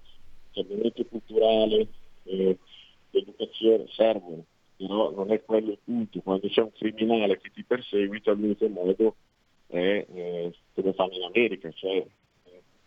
[0.52, 1.86] cambiamento culturale,
[2.24, 2.56] eh,
[3.10, 4.44] l'educazione servono,
[4.86, 6.20] però non è quello il punto.
[6.20, 9.16] Quando c'è un criminale che ti perseguita, l'unico modo
[9.66, 12.04] è eh, come fanno in America, cioè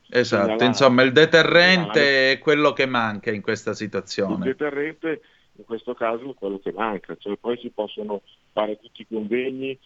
[0.07, 4.45] Esatto, segnalare, insomma il deterrente è quello che manca in questa Il situazione.
[4.45, 5.21] deterrente
[5.57, 8.21] in questo caso è quello che manca, cioè poi si possono
[8.51, 9.77] fare tutti i convegni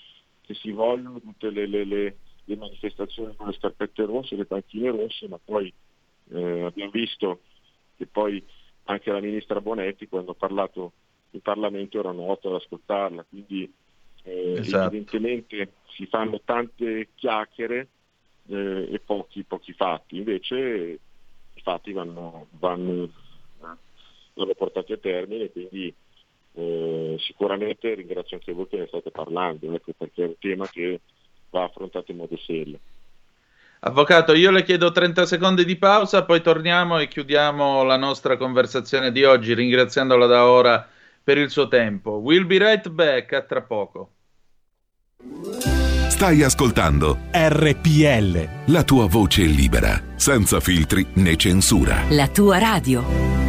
[0.42, 4.90] che si vogliono, tutte le, le- le- le manifestazioni con le scarpette rosse, le panchine
[4.90, 5.72] rosse, ma poi
[6.32, 7.42] eh, abbiamo visto
[7.96, 8.44] che poi
[8.86, 10.92] anche la ministra Bonetti quando ha parlato
[11.32, 13.72] in Parlamento erano otto ad ascoltarla, quindi
[14.24, 14.88] eh, Esatto.
[14.88, 17.88] evidentemente si fanno tante chiacchiere
[18.48, 21.00] eh, e pochi, pochi fatti, invece
[21.54, 23.10] i fatti vanno, vanno,
[23.60, 25.94] vanno portati a termine, quindi
[26.54, 31.00] eh, sicuramente ringrazio anche voi che ne state parlando, ecco, perché è un tema che
[31.52, 32.80] va affrontato in modo serio.
[33.82, 39.10] Avvocato, io le chiedo 30 secondi di pausa, poi torniamo e chiudiamo la nostra conversazione
[39.12, 40.90] di oggi, ringraziandola da ora
[41.30, 42.14] per il suo tempo.
[42.14, 44.14] We'll be right back, a tra poco.
[46.08, 48.72] Stai ascoltando RPL.
[48.72, 52.02] la tua voce libera, senza filtri né censura.
[52.10, 53.49] La tua radio.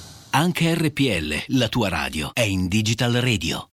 [0.33, 3.71] Anche RPL, la tua radio, è in Digital Radio.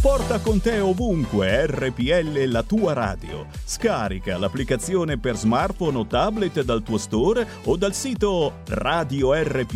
[0.00, 3.48] Porta con te ovunque RPL la tua radio.
[3.66, 9.74] Scarica l'applicazione per smartphone o tablet dal tuo store o dal sito radiorpl.it.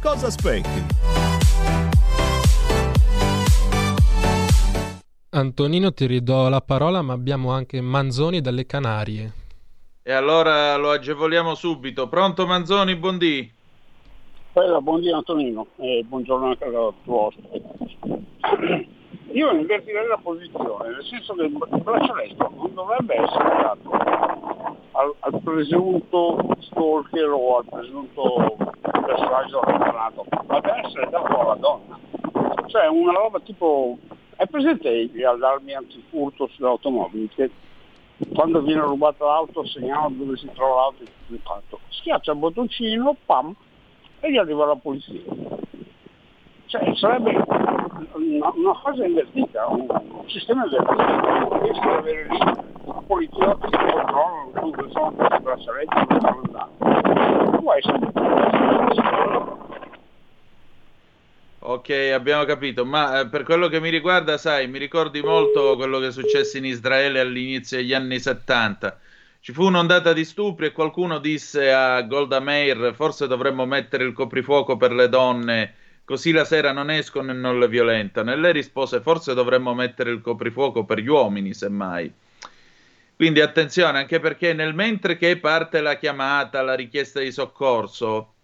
[0.00, 0.86] Cosa aspetti?
[5.28, 9.40] Antonino, ti ridò la parola, ma abbiamo anche Manzoni dalle Canarie.
[10.02, 12.08] E allora lo agevoliamo subito.
[12.08, 13.52] Pronto Manzoni, buondì?
[14.52, 17.60] Bella, buongiorno Antonino e buongiorno anche al tuo ospite.
[19.32, 23.90] Io invertirei la posizione, nel senso che il braccialetto non dovrebbe essere dato
[24.92, 31.98] al, al presunto stalker o al presunto personaggio allontanato, ma deve essere dato alla donna.
[32.68, 33.98] Cioè una roba tipo...
[34.34, 37.28] È presente gli allarmi antifurto sulle automobili
[38.34, 41.80] quando viene rubata l'auto segnalano dove si trova l'auto il fatto.
[41.88, 43.54] Schiaccia il bottoncino, pam,
[44.20, 45.20] e gli arriva la polizia.
[46.66, 47.30] Cioè sarebbe
[48.14, 52.38] una, una cosa invertita, un, un sistema invertito, invece di avere lì
[52.84, 57.58] un poliziotto che controllano dove sono questi braccialetti dove stanno andando.
[57.58, 58.59] Può essere
[61.70, 66.00] Ok, abbiamo capito, ma eh, per quello che mi riguarda, sai, mi ricordi molto quello
[66.00, 68.98] che è successo in Israele all'inizio degli anni 70.
[69.38, 74.12] Ci fu un'ondata di stupri e qualcuno disse a Golda Meir, forse dovremmo mettere il
[74.12, 78.32] coprifuoco per le donne, così la sera non escono e non le violentano.
[78.32, 82.12] E lei rispose, forse dovremmo mettere il coprifuoco per gli uomini, semmai.
[83.14, 88.34] Quindi attenzione, anche perché nel mentre che parte la chiamata, la richiesta di soccorso,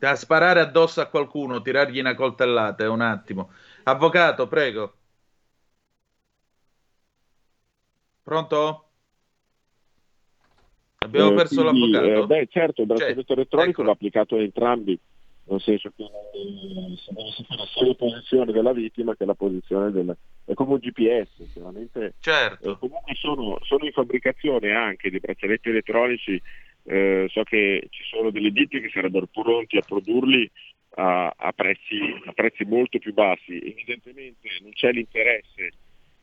[0.00, 3.50] da sparare addosso a qualcuno, tirargli una coltellata, è un attimo.
[3.84, 4.94] Avvocato, prego.
[8.24, 8.88] Pronto?
[11.02, 12.22] Abbiamo Eh, perso quindi, l'avvocato?
[12.22, 14.98] eh, beh, certo, il braccialetto elettronico va applicato a entrambi,
[15.44, 19.90] nel senso che eh, si deve sapere sia la posizione della vittima che la posizione
[19.90, 20.16] del...
[20.44, 22.72] è come un GPS, chiaramente certo.
[22.72, 26.40] eh, comunque sono, sono in fabbricazione anche dei braccialetti elettronici,
[26.90, 30.50] eh, so che ci sono delle ditte che sarebbero pronti a produrli
[30.96, 35.70] a, a, prezzi, a prezzi molto più bassi, evidentemente non c'è l'interesse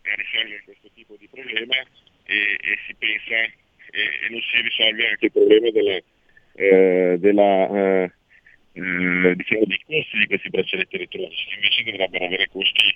[0.04, 1.76] a risolvere questo tipo di problema
[2.26, 6.00] e, e si pensa e, e, non si risolve anche il problema della,
[6.56, 8.12] eh, della eh,
[8.74, 12.96] eh, diciamo, dei costi di questi braccialetti elettronici, che invece dovrebbero avere costi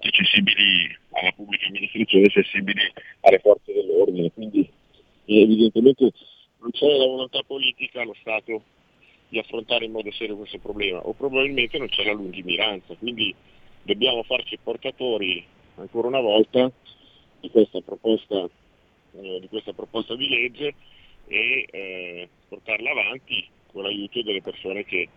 [0.00, 4.32] accessibili alla pubblica amministrazione, accessibili alle forze dell'ordine.
[4.32, 4.68] Quindi
[5.26, 6.10] evidentemente
[6.62, 8.62] non c'è la volontà politica allo Stato
[9.28, 12.94] di affrontare in modo serio questo problema o probabilmente non c'è la lungimiranza.
[12.94, 13.34] Quindi
[13.82, 15.44] dobbiamo farci portatori
[15.76, 16.70] ancora una volta
[17.40, 18.48] di questa proposta,
[19.20, 20.74] eh, di, questa proposta di legge
[21.26, 25.08] e eh, portarla avanti con l'aiuto delle persone che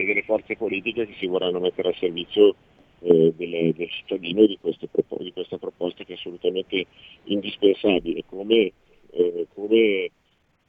[0.00, 2.54] e delle forze politiche che si vorranno mettere al servizio
[3.00, 4.88] eh, del, del, cittadino di, queste,
[5.18, 6.86] di, questa proposta che è assolutamente
[7.24, 8.24] indispensabile.
[8.26, 8.72] Come,
[9.10, 10.10] eh, come,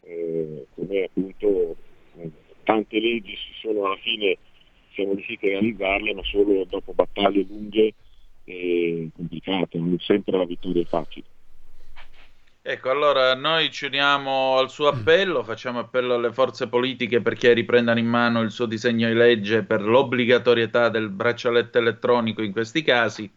[0.01, 1.75] come appunto
[2.17, 2.31] eh,
[2.63, 4.37] tante leggi si sono alla fine
[4.93, 7.93] siamo riusciti a realizzarle, ma solo dopo battaglie lunghe
[8.43, 11.25] e complicate, non sempre la vittoria è facile.
[12.63, 17.97] Ecco, allora noi ci uniamo al suo appello, facciamo appello alle forze politiche perché riprendano
[17.97, 23.31] in mano il suo disegno di legge per l'obbligatorietà del braccialetto elettronico in questi casi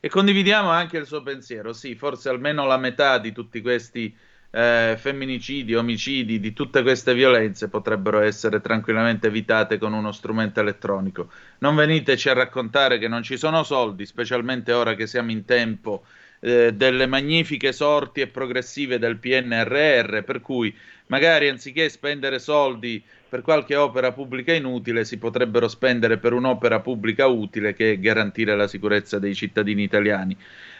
[0.00, 1.74] e condividiamo anche il suo pensiero.
[1.74, 4.16] Sì, forse almeno la metà di tutti questi
[4.50, 11.30] eh, femminicidi, omicidi, di tutte queste violenze potrebbero essere tranquillamente evitate con uno strumento elettronico.
[11.58, 16.04] Non veniteci a raccontare che non ci sono soldi, specialmente ora che siamo in tempo
[16.40, 20.74] eh, delle magnifiche sorti e progressive del PNRR, per cui
[21.06, 27.26] magari anziché spendere soldi per qualche opera pubblica inutile, si potrebbero spendere per un'opera pubblica
[27.26, 30.36] utile che è garantire la sicurezza dei cittadini italiani.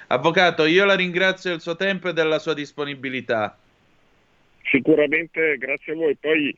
[0.09, 3.59] Avvocato, io la ringrazio del suo tempo e della sua disponibilità.
[4.63, 6.17] Sicuramente grazie a voi.
[6.17, 6.55] Poi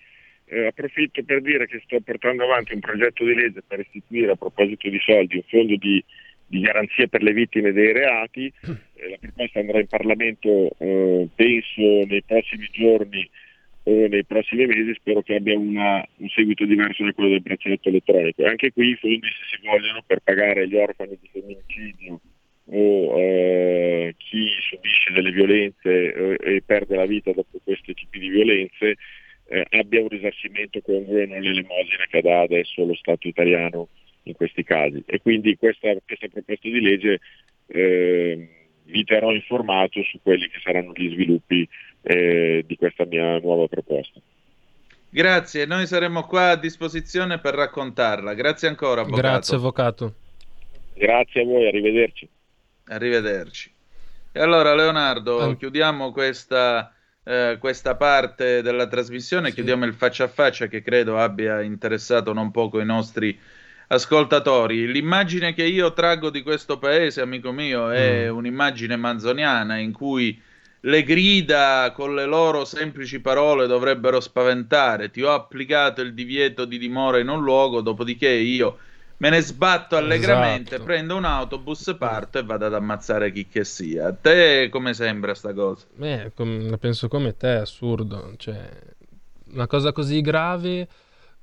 [0.47, 4.37] eh, approfitto per dire che sto portando avanti un progetto di legge per istituire a
[4.37, 6.05] proposito di soldi un fondo di
[6.49, 8.53] di garanzia per le vittime dei reati.
[9.01, 13.31] Eh, la proposta andrà in Parlamento, eh, penso, nei prossimi giorni
[13.85, 14.95] o nei prossimi mesi.
[14.95, 18.43] Spero che abbia una, un seguito diverso da quello del braccialetto elettronico.
[18.43, 22.21] E anche qui i fondi, se si vogliono, per pagare gli orfani di femminicidio
[22.71, 28.29] o eh, chi subisce delle violenze eh, e perde la vita dopo questi tipi di
[28.29, 28.97] violenze,
[29.47, 33.89] eh, abbia un risarcimento congruo e non l'elemosina che dà adesso lo Stato italiano
[34.25, 37.21] in questi casi e quindi questa, questa proposta di legge
[37.69, 38.49] eh,
[38.85, 41.67] vi terrò informato su quelli che saranno gli sviluppi
[42.03, 44.21] eh, di questa mia nuova proposta.
[45.11, 48.35] Grazie, noi saremo qua a disposizione per raccontarla.
[48.35, 49.23] Grazie ancora, Avvocato.
[49.23, 50.15] Grazie, Avvocato.
[50.95, 52.29] Grazie a voi, arrivederci.
[52.89, 53.73] Arrivederci.
[54.33, 56.93] E allora, Leonardo, An- chiudiamo questa,
[57.25, 59.55] eh, questa, parte della trasmissione, sì.
[59.55, 63.39] chiudiamo il faccia a faccia che credo abbia interessato non poco i nostri
[63.89, 68.37] ascoltatori, l'immagine che io traggo di questo paese, amico mio, è mm.
[68.37, 70.41] un'immagine manzoniana in cui
[70.83, 75.11] le grida con le loro semplici parole dovrebbero spaventare.
[75.11, 78.79] Ti ho applicato il divieto di dimora in un luogo, dopodiché io
[79.19, 80.85] me ne sbatto allegramente, esatto.
[80.85, 84.09] prendo un autobus, parto e vado ad ammazzare chi che sia.
[84.09, 85.87] A te come sembra sta cosa?
[85.95, 88.35] Beh, com- penso come te, è assurdo.
[88.37, 88.69] Cioè,
[89.53, 90.89] una cosa così grave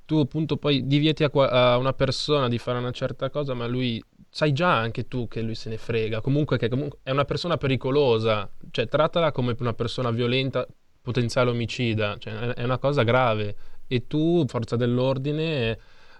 [0.06, 4.02] tu appunto poi divieti a, a, una persona di fare una certa cosa, ma lui
[4.30, 7.56] sai già anche tu che lui se ne frega, comunque che comunque è una persona
[7.56, 10.66] pericolosa, cioè trattala come una persona violenta,
[11.02, 13.56] potenziale omicida, cioè è una cosa grave
[13.86, 15.78] e tu, forza dell'ordine,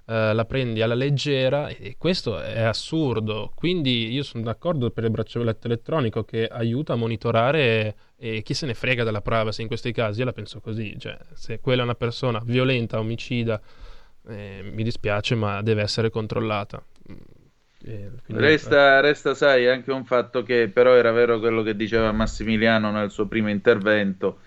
[0.09, 3.53] eh, la prendi alla leggera e questo è assurdo.
[3.55, 8.67] Quindi io sono d'accordo per il braccialetto elettronico che aiuta a monitorare e chi se
[8.67, 11.85] ne frega della privacy in questi casi, io la penso così, cioè se quella è
[11.85, 13.61] una persona violenta, omicida,
[14.29, 16.83] eh, mi dispiace ma deve essere controllata.
[17.85, 22.91] Eh, resta, resta, sai, anche un fatto che però era vero quello che diceva Massimiliano
[22.91, 24.39] nel suo primo intervento,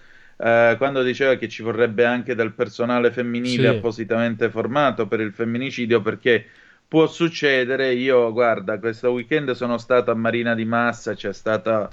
[0.42, 3.76] eh, quando diceva che ci vorrebbe anche del personale femminile sì.
[3.76, 6.46] appositamente formato per il femminicidio perché
[6.88, 11.90] può succedere, io guarda, questo weekend sono stato a Marina di Massa, c'è stata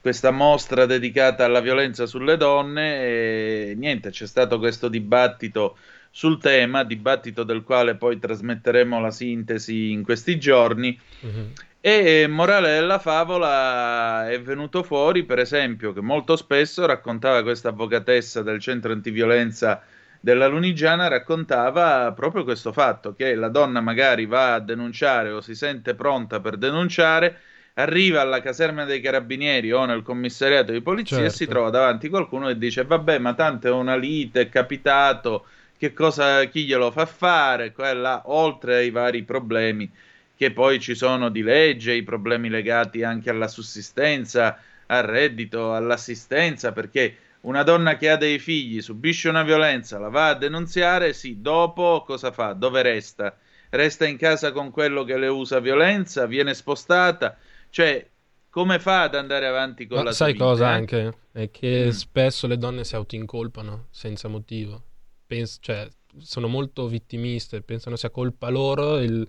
[0.00, 5.76] questa mostra dedicata alla violenza sulle donne e niente, c'è stato questo dibattito
[6.10, 10.98] sul tema, dibattito del quale poi trasmetteremo la sintesi in questi giorni.
[11.24, 11.44] Mm-hmm.
[11.88, 18.42] E morale della favola è venuto fuori, per esempio, che molto spesso raccontava questa avvocatessa
[18.42, 19.80] del centro antiviolenza
[20.20, 25.54] della Lunigiana raccontava proprio questo fatto, che la donna magari va a denunciare o si
[25.54, 27.38] sente pronta per denunciare,
[27.74, 31.52] arriva alla caserma dei carabinieri o nel commissariato di polizia e si Certo.
[31.52, 35.46] trova davanti qualcuno e dice vabbè ma tanto è una lite, è capitato,
[35.78, 39.88] che cosa, chi glielo fa fare, quella, oltre ai vari problemi
[40.36, 46.72] che poi ci sono di legge, i problemi legati anche alla sussistenza, al reddito, all'assistenza,
[46.72, 51.40] perché una donna che ha dei figli subisce una violenza, la va a denunziare, sì,
[51.40, 52.52] dopo cosa fa?
[52.52, 53.36] Dove resta?
[53.70, 57.36] Resta in casa con quello che le usa violenza, viene spostata,
[57.70, 58.06] cioè
[58.50, 60.84] come fa ad andare avanti con Ma la sai sua vita, cosa eh?
[60.84, 61.18] anche?
[61.32, 61.92] È che Mm.
[61.92, 64.82] spesso le donne si autoincolpano senza motivo.
[65.26, 69.26] Pens- cioè, sono molto vittimiste, pensano sia colpa loro il,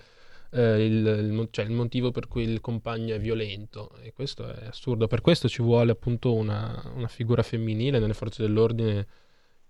[0.52, 3.96] eh, il- cioè, il motivo per cui il compagno è violento.
[4.02, 5.08] E questo è assurdo.
[5.08, 9.08] Per questo ci vuole appunto una, una figura femminile nelle forze dell'ordine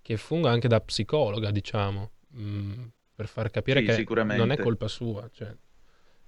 [0.02, 2.84] che funga anche da psicologa, diciamo, mm,
[3.16, 5.30] per far capire Sì, che non è colpa sua.
[5.32, 5.54] Cioè,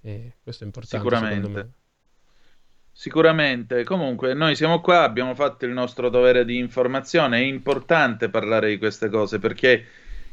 [0.02, 1.46] e questo è importante Sicuramente.
[1.46, 1.74] secondo me.
[2.92, 8.68] Sicuramente, comunque noi siamo qua, abbiamo fatto il nostro dovere di informazione, è importante parlare
[8.68, 9.84] di queste cose perché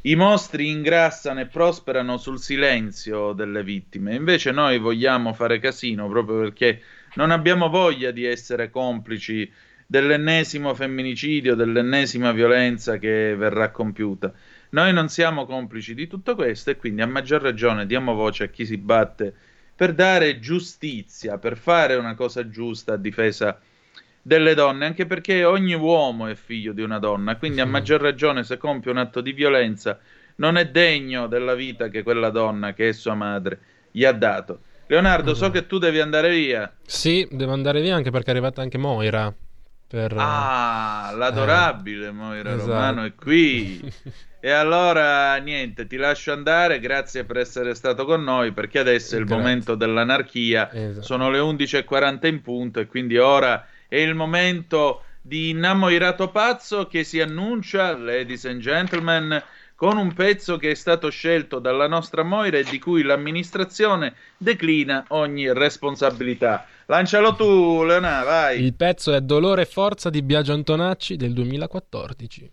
[0.02, 6.38] i mostri ingrassano e prosperano sul silenzio delle vittime, invece noi vogliamo fare casino proprio
[6.38, 6.80] perché
[7.14, 9.50] non abbiamo voglia di essere complici
[9.86, 14.32] dell'ennesimo femminicidio, dell'ennesima violenza che verrà compiuta.
[14.70, 18.48] Noi non siamo complici di tutto questo e quindi a maggior ragione diamo voce a
[18.48, 19.34] chi si batte
[19.74, 23.58] per dare giustizia, per fare una cosa giusta a difesa
[24.28, 28.44] delle donne, anche perché ogni uomo è figlio di una donna, quindi a maggior ragione
[28.44, 29.98] se compie un atto di violenza
[30.36, 33.58] non è degno della vita che quella donna, che è sua madre,
[33.90, 34.60] gli ha dato.
[34.86, 36.70] Leonardo, so che tu devi andare via.
[36.86, 39.34] Sì, devo andare via anche perché è arrivata anche Moira.
[39.88, 40.14] Per...
[40.18, 42.70] Ah, l'adorabile Moira esatto.
[42.70, 43.80] Romano è qui.
[44.40, 49.18] E allora niente, ti lascio andare, grazie per essere stato con noi perché adesso è
[49.18, 49.42] il Grazie.
[49.42, 51.04] momento dell'anarchia, Esatto.
[51.04, 57.04] sono le 11.40 in punto e quindi ora è il momento di Innamoirato Pazzo che
[57.04, 59.42] si annuncia, ladies and gentlemen,
[59.74, 65.04] con un pezzo che è stato scelto dalla nostra Moira e di cui l'amministrazione declina
[65.08, 66.66] ogni responsabilità.
[66.86, 68.62] Lancialo tu, Leonardo, vai.
[68.62, 72.52] Il pezzo è Dolore e forza di Biagio Antonacci del 2014.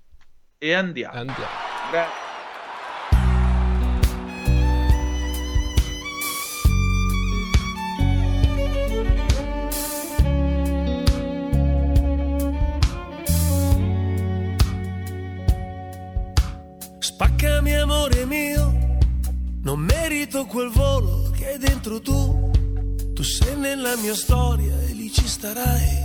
[0.57, 1.17] E andiamo.
[1.17, 1.49] Andiamo.
[1.89, 2.24] Gra-
[17.15, 18.97] Spaccami amore mio,
[19.61, 22.51] non merito quel volo che hai dentro tu.
[23.13, 26.03] Tu sei nella mia storia e lì ci starai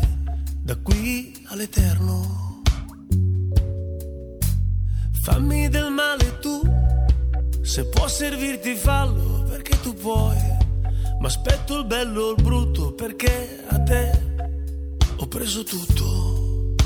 [0.63, 2.63] da qui all'eterno.
[5.23, 6.63] Fammi del male tu,
[7.61, 10.39] se può servirti fallo perché tu puoi.
[11.19, 14.45] Ma aspetto il bello o il brutto perché a te
[15.17, 16.77] ho preso tutto.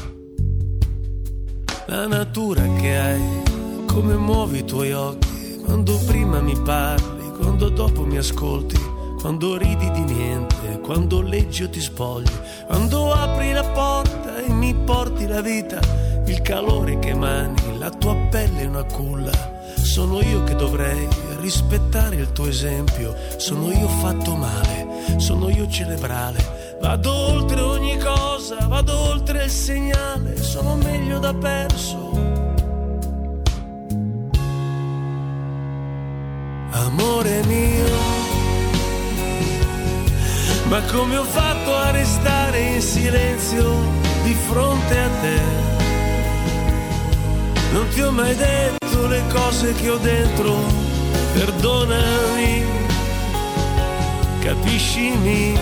[1.89, 3.43] La natura che hai,
[3.95, 8.77] come muovi i tuoi occhi, quando prima mi parli, quando dopo mi ascolti,
[9.21, 12.29] quando ridi di niente, quando leggi o ti spogli,
[12.67, 15.79] quando apri la porta e mi porti la vita,
[16.27, 19.53] il calore che emani, la tua pelle è una culla.
[19.77, 21.07] Sono io che dovrei
[21.41, 28.67] rispettare il tuo esempio, sono io fatto male, sono io cerebrale, vado oltre ogni cosa,
[28.67, 32.24] vado oltre il segnale, sono meglio da perso.
[36.97, 37.89] Amore mio,
[40.69, 43.81] ma come ho fatto a restare in silenzio
[44.23, 45.41] di fronte a te?
[47.73, 50.57] Non ti ho mai detto le cose che ho dentro,
[51.33, 52.65] perdonami,
[54.39, 55.59] capiscimi,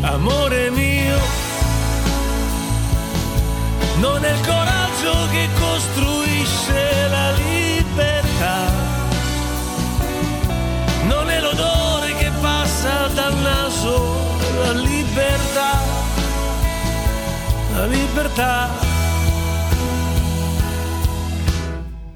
[0.00, 1.18] amore mio.
[3.98, 7.53] Non è il coraggio che costruisce la libertà,
[12.84, 14.16] passa dal naso,
[14.62, 15.80] la libertà,
[17.72, 18.70] la libertà.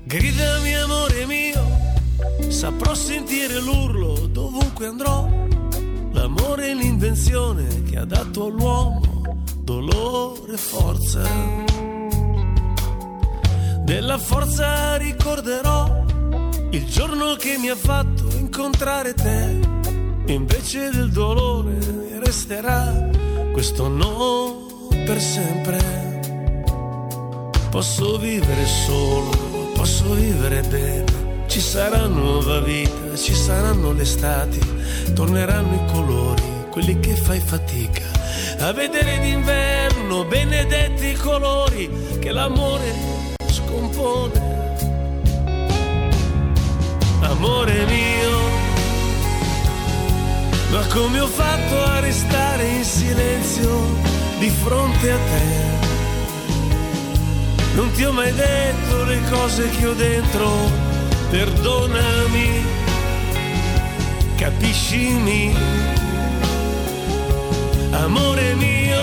[0.05, 1.63] Gridami amore mio,
[2.49, 5.29] saprò sentire l'urlo dovunque andrò.
[6.13, 9.01] L'amore è l'invenzione che ha dato all'uomo
[9.63, 11.23] dolore e forza.
[13.85, 16.05] Della forza ricorderò
[16.71, 19.78] il giorno che mi ha fatto incontrare te.
[20.29, 21.79] Invece del dolore
[22.23, 23.09] resterà
[23.53, 26.21] questo no per sempre.
[27.71, 29.31] Posso vivere solo,
[29.75, 31.45] posso vivere bene.
[31.47, 34.61] Ci sarà nuova vita, ci saranno le estati,
[35.15, 38.05] torneranno i colori, quelli che fai fatica
[38.61, 42.93] a vedere d'inverno, benedetti i colori che l'amore
[43.47, 44.57] scompone.
[47.21, 48.48] Amore mio,
[50.71, 53.87] ma come ho fatto a restare in silenzio
[54.39, 55.77] di fronte a te?
[57.75, 60.51] Non ti ho mai detto le cose che ho dentro,
[61.31, 62.65] perdonami,
[64.37, 65.55] capiscimi,
[67.93, 69.01] amore mio.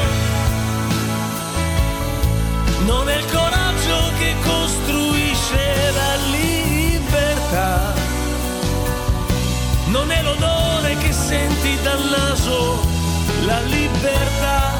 [2.85, 6.14] Non è il coraggio che costruisce la
[9.95, 12.81] non è l'odore che senti dal naso,
[13.45, 14.73] la libertà,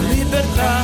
[0.00, 0.80] la libertà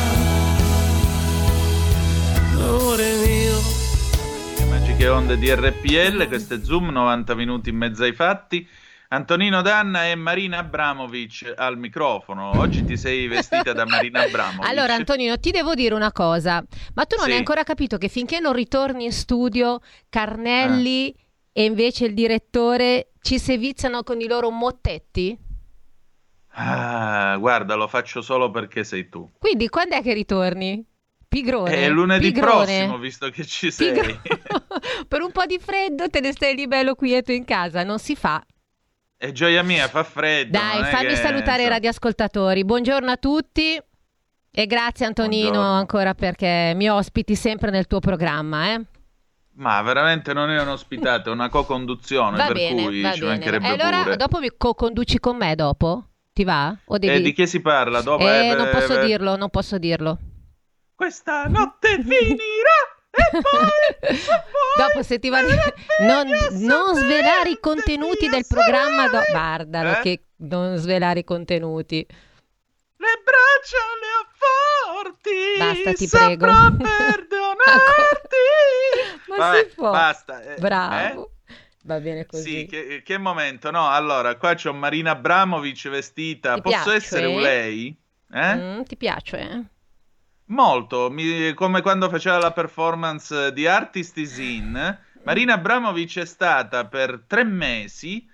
[2.55, 4.66] amore mio.
[4.68, 8.66] Magiche onde di RPL, questo è Zoom, 90 minuti in mezzo ai fatti.
[9.11, 12.51] Antonino Danna e Marina Abramovic al microfono.
[12.61, 14.68] Oggi ti sei vestita da Marina Abramovic.
[14.68, 16.62] Allora, Antonino, ti devo dire una cosa,
[16.94, 17.32] ma tu non Sì.
[17.32, 19.80] hai ancora capito che finché non ritorni in studio,
[20.11, 21.12] Carnelli
[21.59, 25.37] e invece il direttore ci seviziano con i loro mottetti?
[26.51, 29.29] Ah, guarda, lo faccio solo perché sei tu.
[29.41, 30.85] Quindi quando è che ritorni?
[31.27, 31.73] Pigrone.
[31.75, 32.65] È lunedì Pigrone.
[32.65, 33.93] prossimo, visto che ci sei.
[35.09, 38.15] Per un po' di freddo te ne stai lì bello quieto in casa, non si
[38.15, 38.41] fa.
[39.17, 40.57] E gioia mia, fa freddo.
[40.57, 42.65] Dai, è fammi che- salutare i radioascoltatori.
[42.65, 43.77] Buongiorno a tutti
[44.53, 45.73] e grazie Antonino Buongiorno.
[45.77, 48.81] ancora perché mi ospiti sempre nel tuo programma, eh.
[49.59, 53.21] Ma veramente non è un ospitato, è una co-conduzione, Va per bene, cui va ci
[53.21, 53.33] bene.
[53.33, 54.17] mancherebbe allora pure.
[54.17, 56.05] dopo mi co-conduci con me dopo?
[56.33, 56.77] Ti va?
[56.87, 57.23] O E devi...
[57.23, 58.01] di che si parla?
[58.01, 60.19] Dopo, Eh, eh, non posso dirlo, non posso dirlo.
[60.95, 62.79] Questa notte finirà
[63.11, 64.17] e poi
[64.77, 65.49] Dopo se ti va di...
[66.07, 66.29] non,
[66.65, 69.21] non svelare i contenuti del programma do...
[69.29, 70.01] guardalo Eh?
[70.03, 72.07] che non svelare i contenuti
[72.99, 74.26] le braccia le ho
[75.03, 75.57] forti.
[75.59, 76.76] Basta, ti saprò prego.
[76.76, 78.46] perdonarti.
[79.28, 80.42] ma Vabbè, si può Basta.
[80.42, 81.55] eh, bravo eh?
[81.82, 83.70] va bene così Sì, che, che momento?
[83.70, 86.55] No, allora, qua c'ho Marina Abramovic vestita.
[86.55, 86.94] Ti Posso piace?
[86.96, 87.96] essere lei?
[88.30, 88.55] Eh?
[88.55, 89.70] Mm, ti piace?
[90.46, 94.99] Molto, mi- come quando faceva la performance di Artist is In.
[95.22, 98.26] Marina Abramovic è stata per tre mesi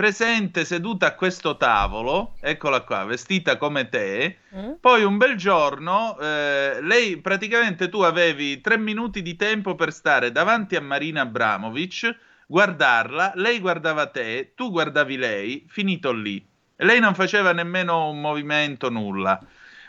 [0.00, 4.38] presente seduta a questo tavolo, eccola qua, vestita come te.
[4.56, 4.72] Mm?
[4.80, 10.32] Poi un bel giorno, eh, lei praticamente tu avevi tre minuti di tempo per stare
[10.32, 16.42] davanti a Marina Abramovic, guardarla, lei guardava te, tu guardavi lei, finito lì.
[16.76, 19.38] Lei non faceva nemmeno un movimento, nulla.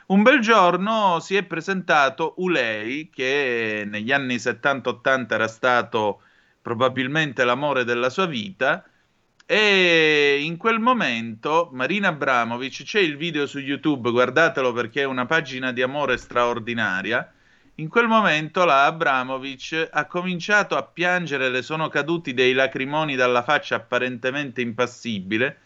[0.08, 6.22] Un bel giorno si è presentato Ulei, che negli anni 70-80 era stato
[6.62, 8.84] probabilmente l'amore della sua vita,
[9.54, 15.26] e in quel momento Marina Abramovic, c'è il video su YouTube, guardatelo perché è una
[15.26, 17.30] pagina di amore straordinaria.
[17.76, 23.44] In quel momento la Abramovic ha cominciato a piangere, le sono caduti dei lacrimoni dalla
[23.44, 25.58] faccia apparentemente impassibile.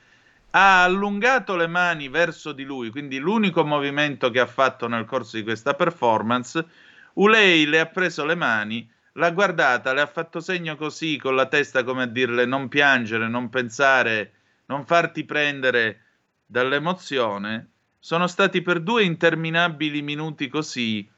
[0.49, 5.37] Ha allungato le mani verso di lui, quindi l'unico movimento che ha fatto nel corso
[5.37, 6.65] di questa performance.
[7.13, 11.47] Ulei le ha preso le mani, l'ha guardata, le ha fatto segno così con la
[11.47, 14.33] testa come a dirle non piangere, non pensare,
[14.65, 16.01] non farti prendere
[16.45, 17.69] dall'emozione.
[17.99, 21.09] Sono stati per due interminabili minuti così.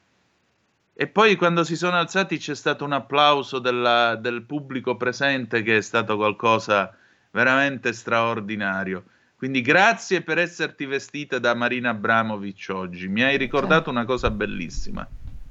[1.00, 5.78] E poi quando si sono alzati c'è stato un applauso della- del pubblico presente che
[5.78, 6.96] è stato qualcosa
[7.32, 9.04] veramente straordinario.
[9.36, 13.08] Quindi grazie per esserti vestita da Marina Abramovic oggi.
[13.08, 15.08] Mi hai ricordato una cosa bellissima.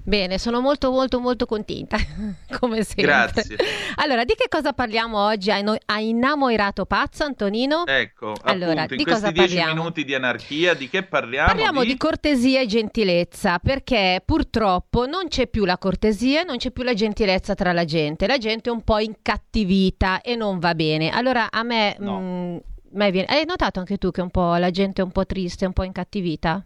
[0.07, 1.97] Bene sono molto molto molto contenta
[2.61, 3.57] come sempre Grazie.
[3.97, 7.85] allora di che cosa parliamo oggi hai, no- hai innamorato pazzo Antonino?
[7.87, 9.81] Ecco, Allora, appunto, in di questi cosa dieci parliamo?
[9.81, 11.49] minuti di anarchia, di che parliamo?
[11.49, 16.85] Parliamo di cortesia e gentilezza perché purtroppo non c'è più la cortesia, non c'è più
[16.85, 18.27] la gentilezza tra la gente.
[18.27, 21.11] La gente è un po' incattivita e non va bene.
[21.11, 22.57] Allora a me, mm,
[22.93, 23.27] me viene...
[23.29, 25.83] Hai notato anche tu che un po' la gente è un po' triste, un po'
[25.83, 26.65] incattivita?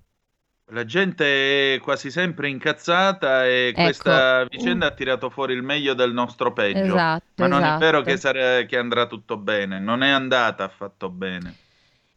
[0.73, 3.83] La gente è quasi sempre incazzata e Ecco.
[3.83, 6.95] questa vicenda ha tirato fuori il meglio del nostro peggio.
[6.95, 8.03] Esatto, Ma non è vero esatto.
[8.05, 11.55] che, sare- che andrà tutto bene, non è andata affatto bene.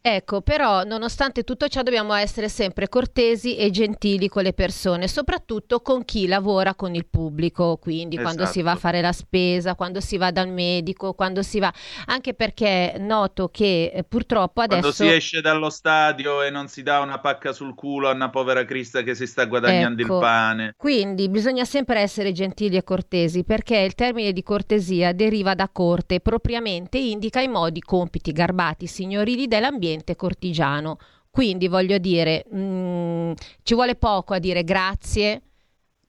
[0.06, 5.80] Ecco, però nonostante tutto ciò dobbiamo essere sempre cortesi e gentili con le persone, soprattutto
[5.80, 8.86] con chi lavora con il pubblico, quindi quando si va a Esatto.
[8.86, 11.72] fare la spesa, quando si va dal medico, quando si va...
[12.04, 14.82] anche perché noto che eh, purtroppo adesso...
[14.82, 18.28] Quando si esce dallo stadio e non si dà una pacca sul culo a una
[18.28, 20.74] povera Crista che si sta guadagnando Ecco, il pane.
[20.76, 26.20] Quindi bisogna sempre essere gentili e cortesi perché il termine di cortesia deriva da corte,
[26.20, 30.98] propriamente indica i modi, compiti, garbati, signorili dell'ambiente cortigiano.
[31.30, 35.42] Quindi voglio dire, mm, ci vuole poco a dire grazie,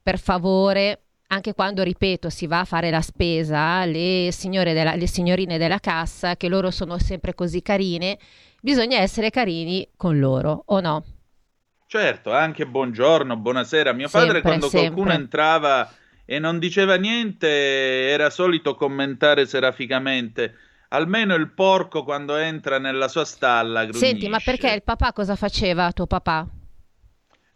[0.02, 5.06] per favore, anche quando, ripeto, si va a fare la spesa, le, signore della- le
[5.08, 8.18] signorine della cassa, che loro sono sempre così carine,
[8.60, 11.04] bisogna essere carini con loro, o no?
[11.88, 13.92] Certo, anche buongiorno, buonasera.
[13.92, 15.14] Mio padre Sempre, quando qualcuno sempre.
[15.22, 15.92] entrava
[16.24, 20.54] e non diceva niente era solito commentare seraficamente.
[20.88, 24.06] Almeno il porco quando entra nella sua stalla grugnisce.
[24.06, 26.46] Senti, ma perché il papà cosa faceva, tuo papà?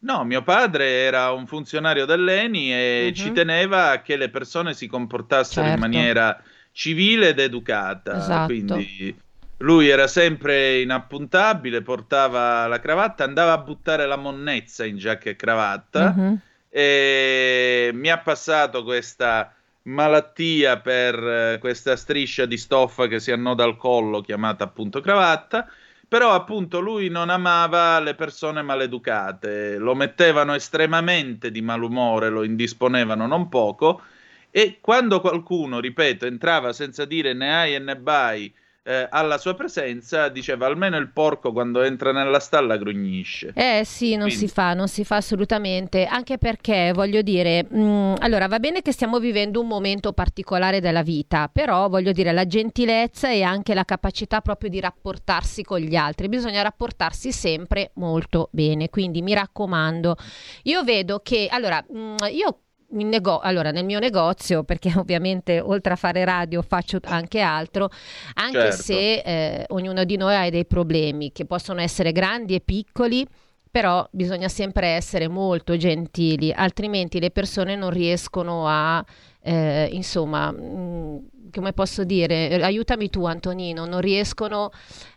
[0.03, 3.15] No, mio padre era un funzionario dell'ENI e Mhm.
[3.15, 5.81] ci teneva a che le persone si comportassero in Certo.
[5.87, 6.43] maniera
[6.73, 8.17] civile ed educata.
[8.17, 8.47] Esatto.
[8.47, 9.15] Quindi
[9.59, 15.37] lui era sempre inappuntabile, portava la cravatta, andava a buttare la monnezza in giacca e
[15.37, 16.41] cravatta Mhm.
[16.71, 19.53] e mi ha passato questa
[19.85, 25.69] malattia per eh, questa striscia di stoffa che si annoda al collo chiamata appunto cravatta.
[26.09, 33.29] Però appunto lui non amava le persone maleducate, lo mettevano estremamente di malumore, lo indisponevano
[33.29, 34.03] non poco
[34.51, 38.53] e quando qualcuno, ripeto, entrava senza dire né ai né bai
[38.83, 43.53] eh, alla sua presenza, diceva almeno il porco quando entra nella stalla grugnisce.
[43.55, 48.15] Eh sì, non Quindi- si fa, non si fa assolutamente, anche perché voglio dire, mh,
[48.21, 52.47] allora va bene che stiamo vivendo un momento particolare della vita, però voglio dire la
[52.47, 58.49] gentilezza e anche la capacità proprio di rapportarsi con gli altri, bisogna rapportarsi sempre molto
[58.53, 60.17] bene, quindi mi raccomando,
[60.65, 62.55] io vedo che, allora, mh, io in
[62.91, 67.91] nego- allora, nel mio negozio, perché ovviamente oltre a fare radio faccio anche altro,
[68.35, 68.83] anche Certo.
[68.83, 73.27] se eh, ognuno di noi ha dei problemi che possono essere grandi e piccoli,
[73.71, 79.05] però bisogna sempre essere molto gentili, altrimenti le persone non riescono a,
[79.43, 84.71] eh, insomma, mh, come posso dire, aiutami tu Antonino, non riescono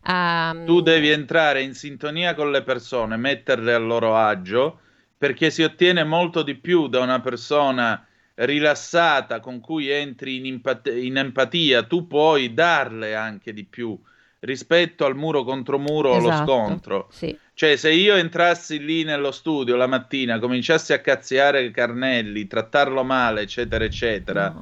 [0.04, 0.56] a...
[0.66, 4.80] Tu devi entrare in sintonia con le persone, metterle a loro agio,
[5.24, 8.06] perché si ottiene molto di più da una persona
[8.36, 13.98] rilassata con cui entri in, impat- in empatia, tu puoi darle anche di più
[14.42, 17.08] rispetto al muro contro muro Esatto, scontro.
[17.10, 17.40] sì.
[17.54, 23.44] Cioè, se io entrassi lì nello studio la mattina, cominciassi a cazziare Carnelli, trattarlo male,
[23.44, 24.54] eccetera, eccetera,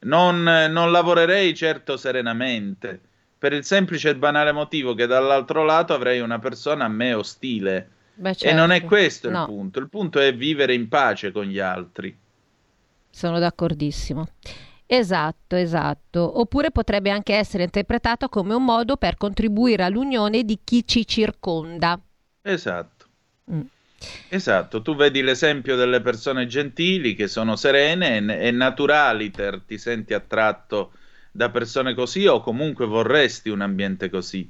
[0.00, 3.00] non, non lavorerei certo serenamente,
[3.38, 7.90] per il semplice e banale motivo che dall'altro lato avrei una persona a me ostile.
[8.18, 8.86] Beh, E non è certo.
[8.88, 9.40] questo No.
[9.42, 12.16] il punto, il punto è vivere in pace con gli altri.
[13.10, 14.28] Sono d'accordissimo.
[14.86, 16.40] Esatto, esatto.
[16.40, 22.00] Oppure potrebbe anche essere interpretato come un modo per contribuire all'unione di chi ci circonda.
[22.42, 23.06] Esatto.
[23.52, 23.60] Mm.
[24.28, 30.14] Esatto, tu vedi l'esempio delle persone gentili che sono serene e, e naturaliter ti senti
[30.14, 30.92] attratto
[31.32, 34.48] da persone così o comunque vorresti un ambiente così,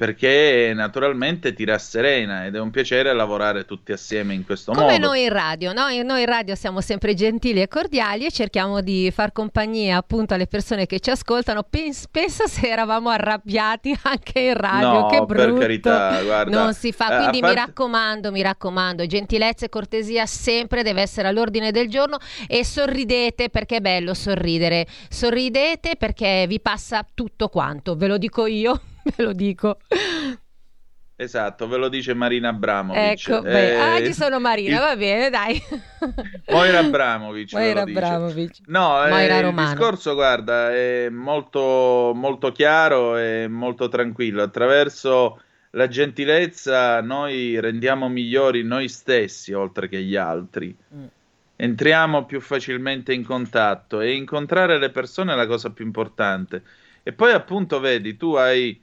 [0.00, 5.08] perché naturalmente ti rasserena ed è un piacere lavorare tutti assieme in questo Come modo.
[5.08, 5.88] noi in radio, no?
[6.02, 10.46] Noi in radio siamo sempre gentili e cordiali e cerchiamo di far compagnia appunto alle
[10.46, 11.64] persone che ci ascoltano.
[11.68, 15.60] Pens- pensa se eravamo arrabbiati anche in radio, No, che per brutto.
[15.60, 20.24] carità, guarda, non si fa, eh, quindi mi parte- raccomando, mi raccomando, gentilezza e cortesia
[20.24, 22.16] sempre deve essere all'ordine del giorno
[22.48, 24.86] e sorridete perché è bello sorridere.
[25.10, 28.80] Sorridete perché vi passa tutto quanto, ve lo dico io,
[29.16, 29.78] ve lo dico.
[31.16, 33.28] Esatto, ve lo dice Marina Abramovic.
[33.28, 35.62] Ecco, beh, ah, Eh, ci sono Marina, il- va bene, dai.
[36.48, 37.52] Moira Abramovic.
[37.52, 37.82] Moira.
[37.82, 38.60] Abramovic.
[38.68, 39.68] No, eh, Moira il Romano.
[39.68, 44.42] discorso, guarda, è molto, molto chiaro e molto tranquillo.
[44.42, 50.74] Attraverso la gentilezza noi rendiamo migliori noi stessi, oltre che gli altri.
[50.94, 51.04] Mm.
[51.56, 56.62] Entriamo più facilmente in contatto e incontrare le persone è la cosa più importante.
[57.02, 58.82] E poi, appunto, vedi, tu hai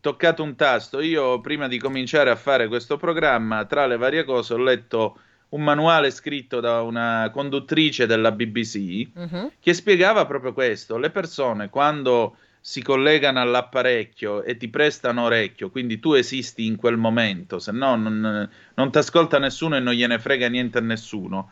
[0.00, 1.00] toccato un tasto.
[1.00, 5.18] Io, prima di cominciare a fare questo programma, tra le varie cose, ho letto
[5.50, 9.50] un manuale scritto da una conduttrice della BBC Mhm.
[9.58, 10.96] che spiegava proprio questo.
[10.96, 16.98] Le persone quando si collegano all'apparecchio e ti prestano orecchio, quindi tu esisti in quel
[16.98, 21.50] momento, se no non, non ti ascolta nessuno e non gliene frega niente a nessuno.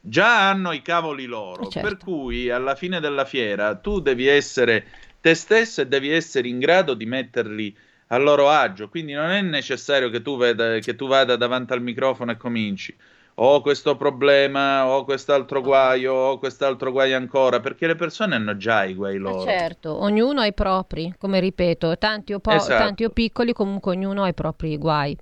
[0.00, 1.88] Già hanno i cavoli loro, Eh, certo.
[1.88, 4.86] per cui alla fine della fiera tu devi essere
[5.26, 7.76] te stesso e devi essere in grado di metterli
[8.08, 8.88] a loro agio.
[8.88, 12.96] Quindi non è necessario che tu, veda, che tu vada davanti al microfono e cominci.
[13.38, 18.84] Ho questo problema, ho quest'altro guaio, ho quest'altro guaio ancora, perché le persone hanno già
[18.84, 19.42] i guai Ma loro.
[19.42, 22.74] certo, ognuno ha i propri, come ripeto, tanti o, po- Esatto.
[22.74, 25.16] tanti o piccoli, comunque ognuno ha i propri guai.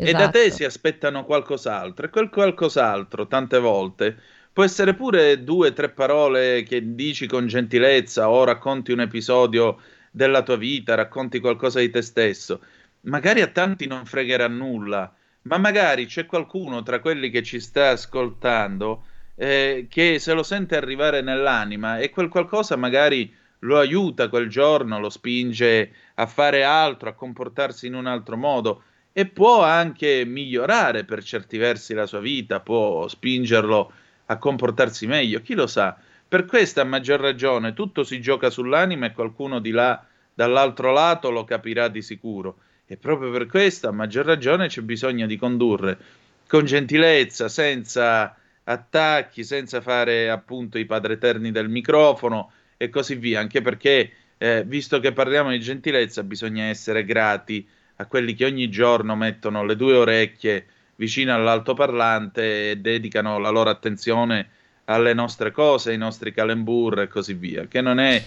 [0.00, 0.50] E da te Esatto.
[0.50, 4.20] si aspettano qualcos'altro, e quel qualcos'altro, tante volte,
[4.58, 9.80] può essere pure due o tre parole che dici con gentilezza o racconti un episodio
[10.10, 12.60] della tua vita, racconti qualcosa di te stesso.
[13.02, 17.90] Magari a tanti non fregherà nulla, ma magari c'è qualcuno tra quelli che ci sta
[17.90, 19.04] ascoltando
[19.36, 24.98] eh, che se lo sente arrivare nell'anima e quel qualcosa magari lo aiuta quel giorno,
[24.98, 28.82] lo spinge a fare altro, a comportarsi in un altro modo
[29.12, 33.92] e può anche migliorare per certi versi la sua vita, può spingerlo
[34.30, 35.96] a comportarsi meglio, chi lo sa.
[36.28, 41.30] Per questa a maggior ragione tutto si gioca sull'anima e qualcuno di là dall'altro lato
[41.30, 42.58] lo capirà di sicuro.
[42.86, 45.98] E proprio per questo a maggior ragione c'è bisogno di condurre
[46.46, 48.34] con gentilezza, senza
[48.64, 55.00] attacchi, senza fare appunto i padreterni del microfono e così via, anche perché eh, visto
[55.00, 59.94] che parliamo di gentilezza bisogna essere grati a quelli che ogni giorno mettono le due
[59.94, 60.66] orecchie
[60.98, 64.50] vicino all'altoparlante e dedicano la loro attenzione
[64.84, 68.22] alle nostre cose, ai nostri calembur e così via, che non è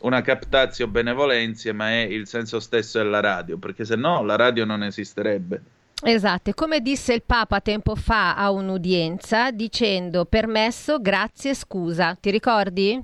[0.00, 4.64] una captatio benevolenza, ma è il senso stesso della radio, perché se no la radio
[4.64, 5.62] non esisterebbe.
[6.02, 13.02] Esatto, come disse il Papa tempo fa a un'udienza dicendo permesso, grazie, scusa, ti ricordi?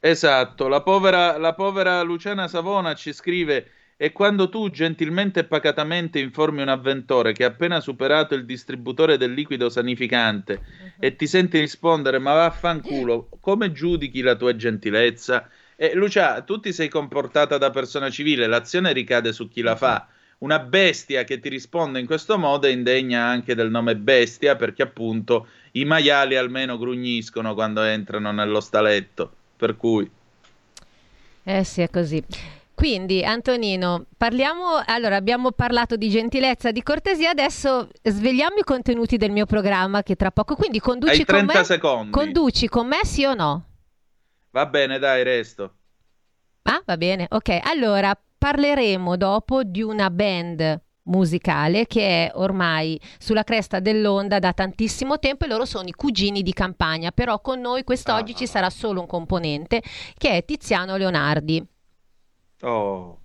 [0.00, 6.20] Esatto, la povera, la povera Luciana Savona ci scrive e quando tu gentilmente e pacatamente
[6.20, 10.62] informi un avventore che ha appena superato il distributore del liquido sanificante
[11.00, 15.48] e ti senti rispondere ma vaffanculo, come giudichi la tua gentilezza?
[15.74, 20.06] E Lucia, tu ti sei comportata da persona civile, l'azione ricade su chi la fa.
[20.38, 24.82] Una bestia che ti risponde in questo modo è indegna anche del nome bestia perché
[24.82, 29.32] appunto i maiali almeno grugniscono quando entrano nello staletto.
[29.56, 30.08] Per cui
[31.42, 32.22] Eh sì, è così.
[32.78, 34.80] Quindi, Antonino, parliamo.
[34.86, 37.30] Allora, abbiamo parlato di gentilezza, di cortesia.
[37.30, 40.54] Adesso svegliamo i contenuti del mio programma che tra poco.
[40.54, 41.64] Quindi, conduci con 30 me.
[41.64, 42.10] secondi.
[42.12, 43.64] Conduci con me, sì o no?
[44.52, 45.74] Va bene, dai, resto.
[46.62, 47.26] Ah, va bene.
[47.30, 54.52] Ok, allora parleremo dopo di una band musicale che è ormai sulla cresta dell'onda da
[54.52, 58.70] tantissimo tempo e loro sono i cugini di campagna, però con noi quest'oggi ci sarà
[58.70, 59.82] solo un componente
[60.16, 61.66] che è Tiziano Leonardi.
[62.62, 63.20] Oh.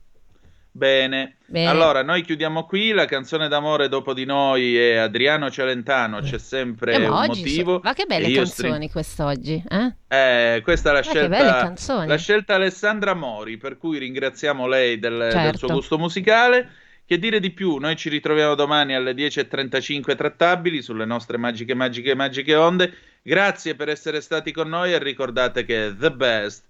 [0.75, 1.35] Bene.
[1.45, 1.69] Bene.
[1.69, 2.91] Allora, noi chiudiamo qui.
[2.93, 6.19] La canzone d'amore dopo di noi è Adriano Celentano.
[6.21, 7.73] C'è sempre Eh, un motivo.
[7.75, 9.93] so- ma che belle canzoni string- quest'oggi, eh?
[10.07, 12.07] Eh, questa è la Ma che belle scelta, canzoni.
[12.07, 15.57] la scelta Alessandra Mori, per cui ringraziamo lei del, del Certo.
[15.59, 16.71] suo gusto musicale.
[17.05, 17.77] Che dire di più?
[17.77, 22.91] Noi ci ritroviamo domani alle 10.35 trattabili sulle nostre magiche, magiche, magiche onde.
[23.21, 26.63] Grazie per essere stati con noi e ricordate che the best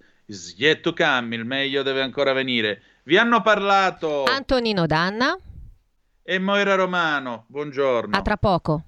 [0.57, 2.81] yet to come, il meglio deve ancora venire.
[3.03, 5.37] Vi hanno parlato Antonino Danna,
[6.23, 7.45] e Moira Romano.
[7.47, 8.15] Buongiorno.
[8.15, 8.83] a tra poco.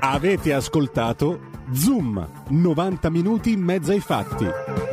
[0.00, 4.87] Avete ascoltato Zoom, 90 minuti in mezzo ai fatti.